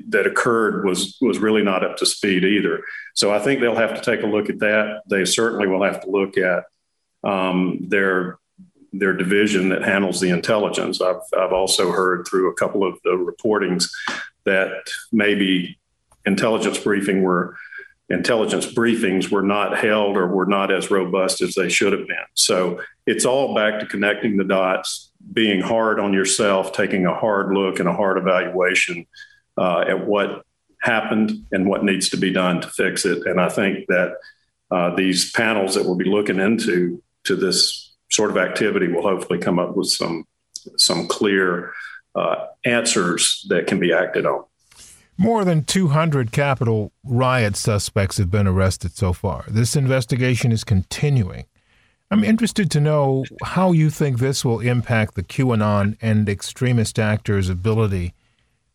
that 0.08 0.26
occurred 0.26 0.84
was 0.84 1.16
was 1.22 1.38
really 1.38 1.62
not 1.62 1.84
up 1.84 1.96
to 1.98 2.06
speed 2.06 2.44
either. 2.44 2.82
So 3.14 3.32
I 3.32 3.38
think 3.38 3.60
they'll 3.60 3.74
have 3.74 3.94
to 3.94 4.02
take 4.02 4.22
a 4.22 4.26
look 4.26 4.50
at 4.50 4.58
that. 4.58 5.02
They 5.08 5.24
certainly 5.24 5.66
will 5.66 5.82
have 5.82 6.02
to 6.02 6.10
look 6.10 6.36
at 6.36 6.64
um, 7.24 7.78
their 7.88 8.38
their 8.92 9.14
division 9.14 9.70
that 9.70 9.82
handles 9.82 10.20
the 10.20 10.30
intelligence. 10.30 11.00
I've, 11.00 11.20
I've 11.36 11.52
also 11.52 11.92
heard 11.92 12.26
through 12.26 12.50
a 12.50 12.54
couple 12.54 12.86
of 12.86 12.98
the 13.04 13.10
reportings 13.10 13.90
that 14.44 14.70
maybe 15.12 15.78
intelligence 16.24 16.78
briefing 16.78 17.22
were 17.22 17.56
intelligence 18.08 18.66
briefings 18.66 19.30
were 19.30 19.42
not 19.42 19.76
held 19.76 20.16
or 20.16 20.28
were 20.28 20.46
not 20.46 20.70
as 20.70 20.90
robust 20.90 21.40
as 21.40 21.54
they 21.54 21.68
should 21.68 21.92
have 21.92 22.06
been. 22.06 22.16
So 22.34 22.80
it's 23.06 23.24
all 23.24 23.54
back 23.54 23.80
to 23.80 23.86
connecting 23.86 24.36
the 24.36 24.44
dots, 24.44 25.10
being 25.32 25.60
hard 25.60 25.98
on 25.98 26.12
yourself, 26.12 26.72
taking 26.72 27.06
a 27.06 27.14
hard 27.14 27.52
look 27.52 27.80
and 27.80 27.88
a 27.88 27.92
hard 27.92 28.18
evaluation 28.18 29.06
uh, 29.56 29.84
at 29.88 30.06
what 30.06 30.44
happened 30.80 31.32
and 31.52 31.66
what 31.66 31.84
needs 31.84 32.10
to 32.10 32.16
be 32.16 32.32
done 32.32 32.60
to 32.60 32.68
fix 32.68 33.04
it. 33.04 33.26
And 33.26 33.40
I 33.40 33.48
think 33.48 33.86
that 33.88 34.16
uh, 34.70 34.94
these 34.94 35.32
panels 35.32 35.74
that 35.74 35.84
we'll 35.84 35.96
be 35.96 36.04
looking 36.04 36.38
into 36.38 37.02
to 37.24 37.36
this 37.36 37.94
sort 38.10 38.30
of 38.30 38.36
activity 38.36 38.88
will 38.88 39.02
hopefully 39.02 39.38
come 39.38 39.58
up 39.58 39.76
with 39.76 39.88
some 39.88 40.24
some 40.76 41.06
clear 41.06 41.72
uh, 42.16 42.46
answers 42.64 43.46
that 43.48 43.66
can 43.66 43.78
be 43.78 43.92
acted 43.92 44.26
on. 44.26 44.44
More 45.18 45.44
than 45.44 45.64
200 45.64 46.32
Capitol 46.32 46.92
riot 47.04 47.56
suspects 47.56 48.18
have 48.18 48.30
been 48.30 48.46
arrested 48.46 48.96
so 48.96 49.12
far. 49.12 49.44
This 49.48 49.76
investigation 49.76 50.52
is 50.52 50.64
continuing. 50.64 51.46
I'm 52.10 52.22
interested 52.22 52.70
to 52.70 52.80
know 52.80 53.24
how 53.42 53.72
you 53.72 53.90
think 53.90 54.18
this 54.18 54.44
will 54.44 54.60
impact 54.60 55.14
the 55.14 55.24
QAnon 55.24 55.96
and 56.00 56.28
extremist 56.28 56.98
actors' 56.98 57.48
ability 57.48 58.14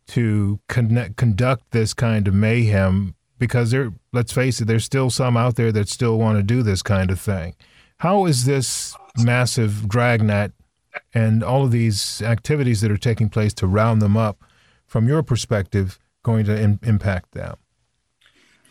to 0.07 0.59
connect, 0.67 1.15
conduct 1.15 1.71
this 1.71 1.93
kind 1.93 2.27
of 2.27 2.33
mayhem 2.33 3.15
because 3.39 3.71
there 3.71 3.91
let's 4.11 4.33
face 4.33 4.61
it 4.61 4.65
there's 4.65 4.83
still 4.83 5.09
some 5.09 5.37
out 5.37 5.55
there 5.55 5.71
that 5.71 5.89
still 5.89 6.17
want 6.19 6.37
to 6.37 6.43
do 6.43 6.61
this 6.61 6.81
kind 6.81 7.09
of 7.09 7.19
thing. 7.19 7.55
How 7.99 8.25
is 8.25 8.45
this 8.45 8.95
massive 9.17 9.87
dragnet 9.87 10.51
and 11.13 11.43
all 11.43 11.63
of 11.63 11.71
these 11.71 12.21
activities 12.21 12.81
that 12.81 12.91
are 12.91 12.97
taking 12.97 13.29
place 13.29 13.53
to 13.55 13.67
round 13.67 14.01
them 14.01 14.17
up, 14.17 14.43
from 14.85 15.07
your 15.07 15.23
perspective, 15.23 15.97
going 16.23 16.45
to 16.45 16.59
in, 16.59 16.79
impact 16.83 17.31
them? 17.31 17.55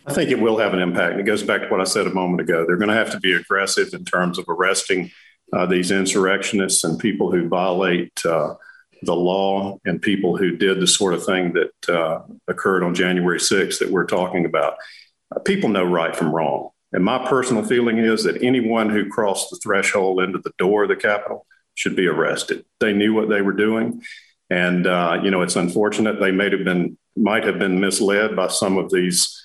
I 0.06 0.14
think 0.14 0.30
it 0.30 0.40
will 0.40 0.58
have 0.58 0.72
an 0.72 0.80
impact. 0.80 1.18
It 1.18 1.24
goes 1.24 1.42
back 1.42 1.62
to 1.62 1.68
what 1.68 1.80
I 1.80 1.84
said 1.84 2.06
a 2.06 2.14
moment 2.14 2.40
ago. 2.40 2.64
They're 2.66 2.76
going 2.76 2.88
to 2.88 2.94
have 2.94 3.12
to 3.12 3.20
be 3.20 3.34
aggressive 3.34 3.92
in 3.92 4.04
terms 4.04 4.38
of 4.38 4.46
arresting 4.48 5.10
uh, 5.52 5.66
these 5.66 5.90
insurrectionists 5.90 6.84
and 6.84 6.98
people 6.98 7.30
who 7.30 7.48
violate 7.48 8.12
uh, 8.24 8.54
the 9.02 9.14
law 9.14 9.78
and 9.84 10.00
people 10.00 10.36
who 10.36 10.56
did 10.56 10.80
the 10.80 10.86
sort 10.86 11.14
of 11.14 11.24
thing 11.24 11.52
that 11.52 11.94
uh, 11.94 12.22
occurred 12.48 12.82
on 12.82 12.94
January 12.94 13.38
6th 13.38 13.78
that 13.78 13.90
we're 13.90 14.06
talking 14.06 14.44
about. 14.44 14.74
Uh, 15.34 15.40
people 15.40 15.68
know 15.68 15.84
right 15.84 16.14
from 16.14 16.34
wrong. 16.34 16.70
And 16.92 17.04
my 17.04 17.24
personal 17.28 17.64
feeling 17.64 17.98
is 17.98 18.24
that 18.24 18.42
anyone 18.42 18.90
who 18.90 19.08
crossed 19.08 19.50
the 19.50 19.60
threshold 19.62 20.20
into 20.20 20.38
the 20.38 20.52
door 20.58 20.84
of 20.84 20.88
the 20.88 20.96
Capitol 20.96 21.46
should 21.74 21.94
be 21.94 22.06
arrested. 22.06 22.64
They 22.80 22.92
knew 22.92 23.14
what 23.14 23.28
they 23.28 23.42
were 23.42 23.52
doing. 23.52 24.02
And 24.50 24.86
uh, 24.86 25.20
you 25.22 25.30
know, 25.30 25.42
it's 25.42 25.56
unfortunate 25.56 26.18
they 26.18 26.32
may 26.32 26.50
have 26.50 26.64
been 26.64 26.98
might 27.16 27.44
have 27.44 27.58
been 27.58 27.80
misled 27.80 28.34
by 28.34 28.48
some 28.48 28.76
of 28.76 28.90
these 28.90 29.39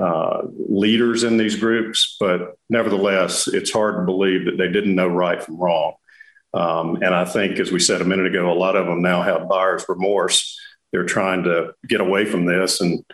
uh, 0.00 0.42
leaders 0.68 1.24
in 1.24 1.36
these 1.36 1.56
groups, 1.56 2.16
but 2.18 2.56
nevertheless, 2.68 3.48
it's 3.48 3.70
hard 3.70 3.96
to 3.96 4.04
believe 4.04 4.46
that 4.46 4.56
they 4.56 4.68
didn't 4.68 4.94
know 4.94 5.08
right 5.08 5.42
from 5.42 5.58
wrong. 5.58 5.94
Um, 6.54 6.96
and 6.96 7.14
I 7.14 7.24
think, 7.24 7.58
as 7.58 7.70
we 7.70 7.80
said 7.80 8.00
a 8.00 8.04
minute 8.04 8.26
ago, 8.26 8.50
a 8.50 8.54
lot 8.54 8.76
of 8.76 8.86
them 8.86 9.02
now 9.02 9.22
have 9.22 9.48
buyer's 9.48 9.84
remorse. 9.88 10.58
They're 10.90 11.04
trying 11.04 11.44
to 11.44 11.74
get 11.86 12.00
away 12.00 12.24
from 12.24 12.46
this 12.46 12.80
and, 12.80 13.04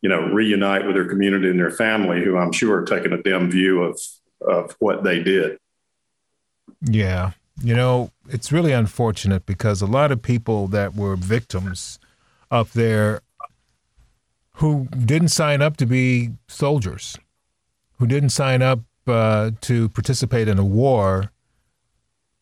you 0.00 0.08
know, 0.08 0.20
reunite 0.28 0.86
with 0.86 0.94
their 0.94 1.08
community 1.08 1.50
and 1.50 1.58
their 1.58 1.70
family, 1.70 2.24
who 2.24 2.38
I'm 2.38 2.52
sure 2.52 2.78
are 2.78 2.84
taking 2.84 3.12
a 3.12 3.22
dim 3.22 3.50
view 3.50 3.82
of 3.82 4.00
of 4.40 4.76
what 4.78 5.02
they 5.02 5.22
did. 5.22 5.58
Yeah, 6.82 7.32
you 7.62 7.74
know, 7.74 8.10
it's 8.28 8.52
really 8.52 8.72
unfortunate 8.72 9.46
because 9.46 9.82
a 9.82 9.86
lot 9.86 10.12
of 10.12 10.22
people 10.22 10.68
that 10.68 10.94
were 10.94 11.16
victims 11.16 11.98
up 12.50 12.70
there 12.70 13.20
who 14.56 14.88
didn't 15.04 15.28
sign 15.28 15.60
up 15.60 15.76
to 15.76 15.86
be 15.86 16.30
soldiers, 16.48 17.18
who 17.98 18.06
didn't 18.06 18.30
sign 18.30 18.62
up 18.62 18.80
uh, 19.06 19.50
to 19.60 19.88
participate 19.90 20.48
in 20.48 20.58
a 20.58 20.64
war, 20.64 21.30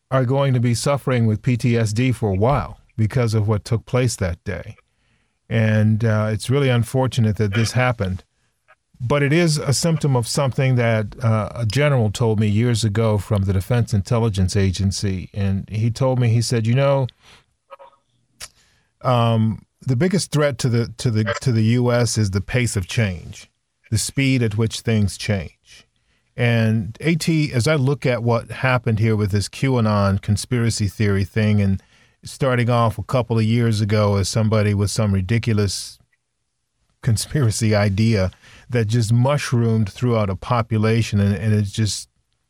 are 0.09 0.25
going 0.25 0.53
to 0.53 0.59
be 0.59 0.73
suffering 0.73 1.25
with 1.25 1.41
PTSD 1.41 2.15
for 2.15 2.29
a 2.29 2.35
while 2.35 2.79
because 2.95 3.33
of 3.33 3.47
what 3.47 3.65
took 3.65 3.85
place 3.85 4.15
that 4.15 4.41
day. 4.45 4.77
And 5.49 6.05
uh, 6.05 6.29
it's 6.31 6.49
really 6.49 6.69
unfortunate 6.69 7.35
that 7.35 7.53
this 7.53 7.73
happened. 7.73 8.23
But 9.01 9.21
it 9.21 9.33
is 9.33 9.57
a 9.57 9.73
symptom 9.73 10.15
of 10.15 10.25
something 10.25 10.75
that 10.75 11.21
uh, 11.21 11.49
a 11.53 11.65
general 11.65 12.11
told 12.11 12.39
me 12.39 12.47
years 12.47 12.85
ago 12.85 13.17
from 13.17 13.43
the 13.43 13.51
Defense 13.51 13.93
Intelligence 13.93 14.55
Agency. 14.55 15.29
And 15.33 15.69
he 15.69 15.91
told 15.91 16.17
me, 16.17 16.29
he 16.29 16.41
said, 16.41 16.65
you 16.65 16.75
know, 16.75 17.07
um, 19.01 19.64
the 19.85 19.95
biggest 19.95 20.31
threat 20.31 20.57
to 20.59 20.69
the 20.69 20.87
to 20.97 21.11
the 21.11 21.23
to 21.41 21.51
the 21.51 21.63
U.S. 21.79 22.17
is 22.17 22.31
the 22.31 22.41
pace 22.41 22.75
of 22.75 22.87
change, 22.87 23.49
the 23.91 23.97
speed 23.97 24.41
at 24.41 24.57
which 24.57 24.81
things 24.81 25.17
change. 25.17 25.87
And 26.37 26.97
At, 26.99 27.53
as 27.53 27.67
I 27.67 27.75
look 27.75 28.05
at 28.05 28.21
what 28.21 28.51
happened 28.51 28.99
here 28.99 29.15
with 29.15 29.31
this 29.31 29.47
QAnon 29.47 30.21
conspiracy 30.21 30.87
theory 30.87 31.23
thing, 31.23 31.61
and 31.61 31.81
starting 32.23 32.69
off 32.69 32.97
a 32.97 33.03
couple 33.03 33.37
of 33.37 33.45
years 33.45 33.79
ago 33.79 34.17
as 34.17 34.27
somebody 34.27 34.73
with 34.73 34.91
some 34.91 35.13
ridiculous 35.13 35.99
conspiracy 37.01 37.75
idea 37.75 38.31
that 38.69 38.85
just 38.85 39.13
mushroomed 39.13 39.89
throughout 39.89 40.29
a 40.29 40.35
population 40.35 41.19
and, 41.19 41.35
and 41.35 41.53
it 41.53 41.65
just 41.65 42.09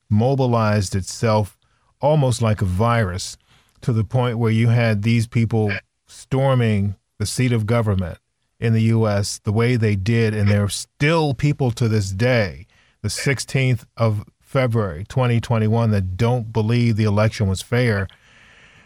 mobilized 0.09 0.95
itself 0.95 1.57
almost 1.99 2.41
like 2.41 2.61
a 2.61 2.65
virus 2.65 3.37
to 3.81 3.91
the 3.91 4.05
point 4.05 4.37
where 4.37 4.51
you 4.51 4.69
had 4.69 5.03
these 5.03 5.27
people 5.27 5.71
storming 6.07 6.95
the 7.17 7.25
seat 7.25 7.51
of 7.51 7.65
government 7.65 8.19
in 8.59 8.73
the 8.73 8.83
U.S. 8.83 9.39
the 9.43 9.51
way 9.51 9.75
they 9.75 9.95
did, 9.95 10.33
and 10.33 10.49
there 10.49 10.63
are 10.63 10.69
still 10.69 11.33
people 11.33 11.71
to 11.71 11.87
this 11.87 12.11
day, 12.11 12.67
the 13.01 13.09
16th 13.09 13.85
of 13.97 14.23
February 14.41 15.05
2021, 15.09 15.91
that 15.91 16.17
don't 16.17 16.53
believe 16.53 16.95
the 16.95 17.03
election 17.03 17.47
was 17.47 17.61
fair. 17.61 18.07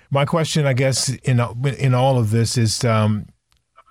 My 0.10 0.26
question, 0.26 0.66
I 0.66 0.74
guess, 0.74 1.10
in 1.10 1.40
in 1.78 1.94
all 1.94 2.18
of 2.18 2.32
this 2.32 2.58
is, 2.58 2.84
um, 2.84 3.28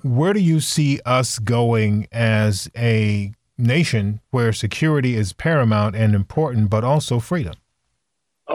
where 0.02 0.32
do 0.32 0.40
you 0.40 0.58
see 0.58 1.00
us 1.04 1.38
going 1.38 2.08
as 2.10 2.68
a 2.76 3.32
nation 3.56 4.20
where 4.30 4.52
security 4.52 5.14
is 5.14 5.32
paramount 5.32 5.94
and 5.94 6.14
important, 6.14 6.70
but 6.70 6.82
also 6.82 7.20
freedom? 7.20 7.54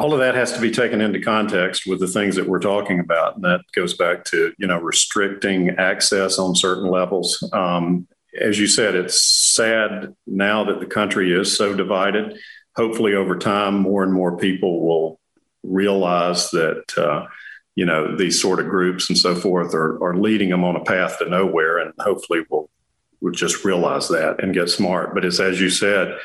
All 0.03 0.13
of 0.13 0.19
that 0.19 0.35
has 0.35 0.51
to 0.51 0.59
be 0.59 0.69
taken 0.69 0.99
into 0.99 1.17
context 1.21 1.87
with 1.87 2.01
the 2.01 2.07
things 2.07 2.35
that 2.35 2.45
we're 2.45 2.59
talking 2.59 2.99
about. 2.99 3.35
And 3.35 3.43
that 3.45 3.61
goes 3.73 3.93
back 3.93 4.25
to, 4.25 4.53
you 4.57 4.67
know, 4.67 4.77
restricting 4.77 5.69
access 5.77 6.37
on 6.37 6.57
certain 6.57 6.89
levels. 6.89 7.41
Um, 7.53 8.05
as 8.37 8.59
you 8.59 8.67
said, 8.67 8.95
it's 8.95 9.23
sad 9.23 10.13
now 10.27 10.65
that 10.65 10.81
the 10.81 10.85
country 10.85 11.31
is 11.31 11.55
so 11.55 11.73
divided. 11.73 12.37
Hopefully, 12.75 13.13
over 13.13 13.37
time, 13.37 13.79
more 13.79 14.03
and 14.03 14.11
more 14.11 14.35
people 14.35 14.85
will 14.85 15.21
realize 15.63 16.49
that, 16.51 16.83
uh, 16.97 17.25
you 17.75 17.85
know, 17.85 18.17
these 18.17 18.41
sort 18.41 18.59
of 18.59 18.67
groups 18.67 19.07
and 19.07 19.17
so 19.17 19.33
forth 19.33 19.73
are, 19.73 20.03
are 20.03 20.17
leading 20.17 20.49
them 20.49 20.65
on 20.65 20.75
a 20.75 20.83
path 20.83 21.19
to 21.19 21.29
nowhere. 21.29 21.77
And 21.77 21.93
hopefully, 21.99 22.41
we'll, 22.49 22.69
we'll 23.21 23.31
just 23.31 23.63
realize 23.63 24.09
that 24.09 24.43
and 24.43 24.53
get 24.53 24.69
smart. 24.69 25.13
But 25.13 25.23
it's 25.23 25.39
as 25.39 25.61
you 25.61 25.69
said, 25.69 26.17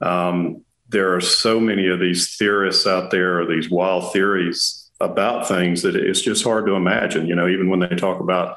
um, 0.00 0.64
there 0.88 1.14
are 1.14 1.20
so 1.20 1.60
many 1.60 1.86
of 1.86 2.00
these 2.00 2.36
theorists 2.36 2.86
out 2.86 3.10
there, 3.10 3.40
or 3.40 3.46
these 3.46 3.70
wild 3.70 4.12
theories 4.12 4.90
about 5.00 5.46
things 5.46 5.82
that 5.82 5.94
it's 5.94 6.20
just 6.20 6.44
hard 6.44 6.66
to 6.66 6.74
imagine. 6.74 7.26
You 7.26 7.34
know, 7.34 7.48
even 7.48 7.68
when 7.68 7.80
they 7.80 7.88
talk 7.88 8.20
about 8.20 8.56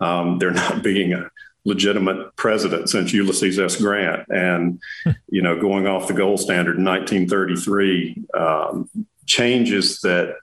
um, 0.00 0.38
there 0.38 0.50
not 0.52 0.82
being 0.82 1.12
a 1.12 1.30
legitimate 1.64 2.34
president 2.36 2.90
since 2.90 3.12
Ulysses 3.12 3.58
S. 3.58 3.76
Grant, 3.76 4.26
and 4.28 4.80
you 5.28 5.42
know, 5.42 5.60
going 5.60 5.86
off 5.86 6.08
the 6.08 6.14
gold 6.14 6.40
standard 6.40 6.76
in 6.76 6.84
1933, 6.84 8.24
um, 8.34 8.88
changes 9.26 10.00
that 10.00 10.36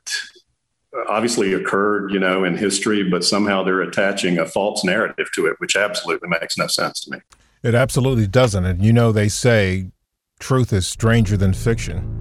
obviously 1.07 1.53
occurred, 1.53 2.11
you 2.11 2.19
know, 2.19 2.43
in 2.43 2.57
history, 2.57 3.03
but 3.03 3.23
somehow 3.23 3.63
they're 3.63 3.81
attaching 3.81 4.39
a 4.39 4.45
false 4.45 4.83
narrative 4.83 5.27
to 5.35 5.45
it, 5.45 5.55
which 5.59 5.75
absolutely 5.75 6.27
makes 6.27 6.57
no 6.57 6.67
sense 6.67 7.01
to 7.01 7.11
me. 7.11 7.19
It 7.61 7.75
absolutely 7.75 8.27
doesn't. 8.27 8.65
And 8.65 8.83
you 8.83 8.93
know, 8.93 9.11
they 9.11 9.29
say 9.29 9.91
Truth 10.39 10.73
is 10.73 10.87
stranger 10.87 11.37
than 11.37 11.53
fiction. 11.53 12.15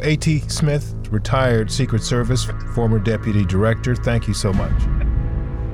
A.T. 0.00 0.40
Smith, 0.48 0.94
retired 1.10 1.70
Secret 1.70 2.02
Service, 2.02 2.46
former 2.74 3.00
deputy 3.00 3.44
director, 3.44 3.96
thank 3.96 4.28
you 4.28 4.34
so 4.34 4.52
much. 4.52 4.80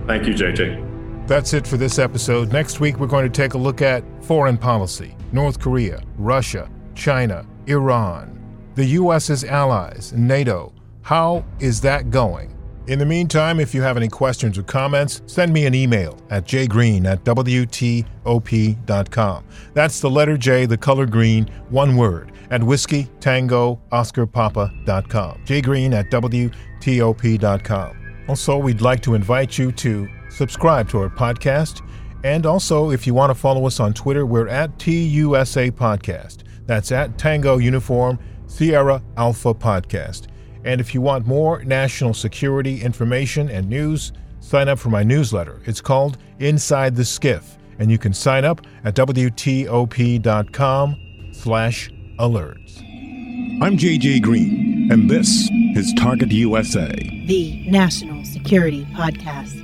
Thank 0.06 0.26
you, 0.26 0.32
JJ. 0.32 1.26
That's 1.28 1.52
it 1.52 1.66
for 1.66 1.76
this 1.76 1.98
episode. 1.98 2.52
Next 2.52 2.80
week, 2.80 2.98
we're 2.98 3.06
going 3.06 3.30
to 3.30 3.42
take 3.42 3.54
a 3.54 3.58
look 3.58 3.82
at 3.82 4.02
foreign 4.24 4.56
policy 4.58 5.14
North 5.32 5.60
Korea, 5.60 6.02
Russia, 6.16 6.70
China, 6.94 7.46
Iran, 7.66 8.40
the 8.74 8.84
U.S.'s 8.84 9.44
allies, 9.44 10.12
NATO. 10.14 10.72
How 11.02 11.44
is 11.60 11.80
that 11.82 12.10
going? 12.10 12.53
In 12.86 12.98
the 12.98 13.06
meantime, 13.06 13.60
if 13.60 13.74
you 13.74 13.80
have 13.80 13.96
any 13.96 14.08
questions 14.08 14.58
or 14.58 14.62
comments, 14.62 15.22
send 15.24 15.54
me 15.54 15.64
an 15.64 15.74
email 15.74 16.18
at 16.28 16.44
jgreen 16.44 17.06
at 17.06 17.24
WTOP.com. 17.24 18.04
That's 19.72 20.00
the 20.00 20.10
letter 20.10 20.36
J, 20.36 20.66
the 20.66 20.76
color 20.76 21.06
green, 21.06 21.46
one 21.70 21.96
word, 21.96 22.32
at 22.50 22.62
whiskey 22.62 23.08
tango 23.20 23.80
oscar 23.90 24.26
papa.com. 24.26 25.44
jgreen 25.46 25.94
at 25.94 26.10
WTOP.com. 26.10 27.96
Also, 28.28 28.58
we'd 28.58 28.82
like 28.82 29.00
to 29.02 29.14
invite 29.14 29.56
you 29.56 29.72
to 29.72 30.06
subscribe 30.28 30.90
to 30.90 30.98
our 30.98 31.08
podcast. 31.08 31.80
And 32.22 32.44
also, 32.44 32.90
if 32.90 33.06
you 33.06 33.14
want 33.14 33.30
to 33.30 33.34
follow 33.34 33.66
us 33.66 33.80
on 33.80 33.94
Twitter, 33.94 34.26
we're 34.26 34.48
at 34.48 34.78
TUSA 34.78 35.70
Podcast. 35.72 36.42
That's 36.66 36.92
at 36.92 37.16
Tango 37.16 37.56
Uniform 37.58 38.18
Sierra 38.46 39.02
Alpha 39.16 39.54
Podcast. 39.54 40.26
And 40.64 40.80
if 40.80 40.94
you 40.94 41.00
want 41.00 41.26
more 41.26 41.62
national 41.64 42.14
security 42.14 42.80
information 42.82 43.48
and 43.50 43.68
news, 43.68 44.12
sign 44.40 44.68
up 44.68 44.78
for 44.78 44.88
my 44.88 45.02
newsletter. 45.02 45.60
It's 45.66 45.80
called 45.80 46.18
Inside 46.38 46.96
the 46.96 47.02
SCIF, 47.02 47.44
and 47.78 47.90
you 47.90 47.98
can 47.98 48.12
sign 48.12 48.44
up 48.44 48.60
at 48.84 48.94
WTOP.com 48.94 50.20
slash 51.32 51.90
alerts. 52.18 52.80
I'm 53.62 53.76
JJ 53.76 54.22
Green, 54.22 54.88
and 54.90 55.08
this 55.08 55.48
is 55.76 55.92
Target 55.94 56.32
USA, 56.32 56.92
the 57.26 57.64
National 57.68 58.24
Security 58.24 58.84
Podcast. 58.92 59.63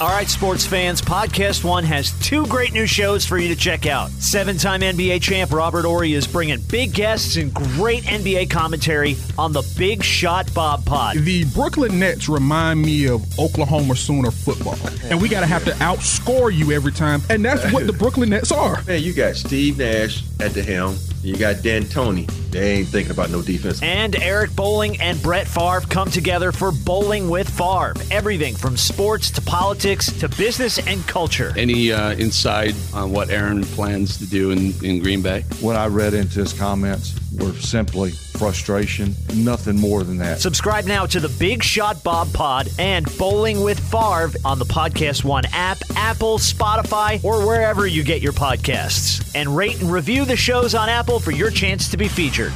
All 0.00 0.08
right, 0.08 0.28
sports 0.28 0.66
fans, 0.66 1.00
Podcast 1.00 1.62
One 1.62 1.84
has 1.84 2.10
two 2.20 2.44
great 2.46 2.72
new 2.72 2.86
shows 2.86 3.24
for 3.24 3.38
you 3.38 3.48
to 3.48 3.56
check 3.56 3.86
out. 3.86 4.10
Seven 4.10 4.56
time 4.56 4.80
NBA 4.80 5.22
champ 5.22 5.52
Robert 5.52 5.84
Horry 5.84 6.14
is 6.14 6.26
bringing 6.26 6.60
big 6.62 6.92
guests 6.92 7.36
and 7.36 7.54
great 7.54 8.02
NBA 8.04 8.50
commentary 8.50 9.16
on 9.38 9.52
the 9.52 9.62
Big 9.78 10.02
Shot 10.02 10.52
Bob 10.54 10.84
Pod. 10.84 11.18
The 11.18 11.44
Brooklyn 11.54 11.98
Nets 12.00 12.28
remind 12.28 12.82
me 12.82 13.06
of 13.06 13.22
Oklahoma 13.38 13.94
Sooner 13.94 14.30
football, 14.30 14.78
and 15.04 15.22
we 15.22 15.28
got 15.28 15.40
to 15.40 15.46
have 15.46 15.64
to 15.66 15.72
outscore 15.72 16.52
you 16.52 16.72
every 16.72 16.92
time, 16.92 17.22
and 17.30 17.44
that's 17.44 17.72
what 17.72 17.86
the 17.86 17.92
Brooklyn 17.92 18.30
Nets 18.30 18.50
are. 18.50 18.82
Man, 18.84 19.02
you 19.02 19.14
got 19.14 19.36
Steve 19.36 19.78
Nash 19.78 20.24
at 20.42 20.52
the 20.52 20.62
helm. 20.62 20.96
You 21.22 21.36
got 21.36 21.62
D'Antoni. 21.62 22.26
They 22.50 22.72
ain't 22.72 22.88
thinking 22.88 23.12
about 23.12 23.30
no 23.30 23.40
defense. 23.40 23.80
And 23.80 24.16
Eric 24.16 24.54
Bolling 24.56 25.00
and 25.00 25.22
Brett 25.22 25.46
Favre 25.46 25.80
come 25.88 26.10
together 26.10 26.50
for 26.50 26.72
Bolling 26.72 27.30
with 27.30 27.48
Favre. 27.48 27.94
Everything 28.10 28.56
from 28.56 28.76
sports 28.76 29.30
to 29.32 29.42
politics 29.42 30.10
to 30.18 30.28
business 30.28 30.84
and 30.86 31.06
culture. 31.06 31.54
Any 31.56 31.92
uh, 31.92 32.14
insight 32.14 32.74
on 32.92 33.12
what 33.12 33.30
Aaron 33.30 33.62
plans 33.62 34.18
to 34.18 34.26
do 34.26 34.50
in, 34.50 34.74
in 34.84 35.00
Green 35.00 35.22
Bay? 35.22 35.44
What 35.60 35.76
I 35.76 35.86
read 35.86 36.12
into 36.12 36.40
his 36.40 36.52
comments 36.52 37.21
were 37.38 37.52
simply 37.54 38.10
frustration, 38.10 39.14
nothing 39.34 39.78
more 39.78 40.02
than 40.02 40.18
that. 40.18 40.40
Subscribe 40.40 40.84
now 40.84 41.06
to 41.06 41.20
the 41.20 41.28
Big 41.38 41.62
Shot 41.62 42.02
Bob 42.02 42.32
Pod 42.32 42.68
and 42.78 43.06
Bolling 43.18 43.62
with 43.62 43.78
Favre 43.90 44.32
on 44.44 44.58
the 44.58 44.64
Podcast 44.64 45.24
One 45.24 45.44
app, 45.52 45.78
Apple, 45.96 46.38
Spotify, 46.38 47.22
or 47.24 47.46
wherever 47.46 47.86
you 47.86 48.02
get 48.02 48.22
your 48.22 48.32
podcasts. 48.32 49.32
And 49.34 49.56
rate 49.56 49.80
and 49.80 49.90
review 49.90 50.24
the 50.24 50.36
shows 50.36 50.74
on 50.74 50.88
Apple 50.88 51.20
for 51.20 51.30
your 51.30 51.50
chance 51.50 51.88
to 51.90 51.96
be 51.96 52.08
featured. 52.08 52.52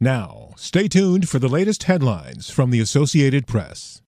Now, 0.00 0.54
stay 0.56 0.88
tuned 0.88 1.28
for 1.28 1.38
the 1.38 1.48
latest 1.48 1.84
headlines 1.84 2.50
from 2.50 2.70
the 2.70 2.80
Associated 2.80 3.46
Press. 3.46 4.02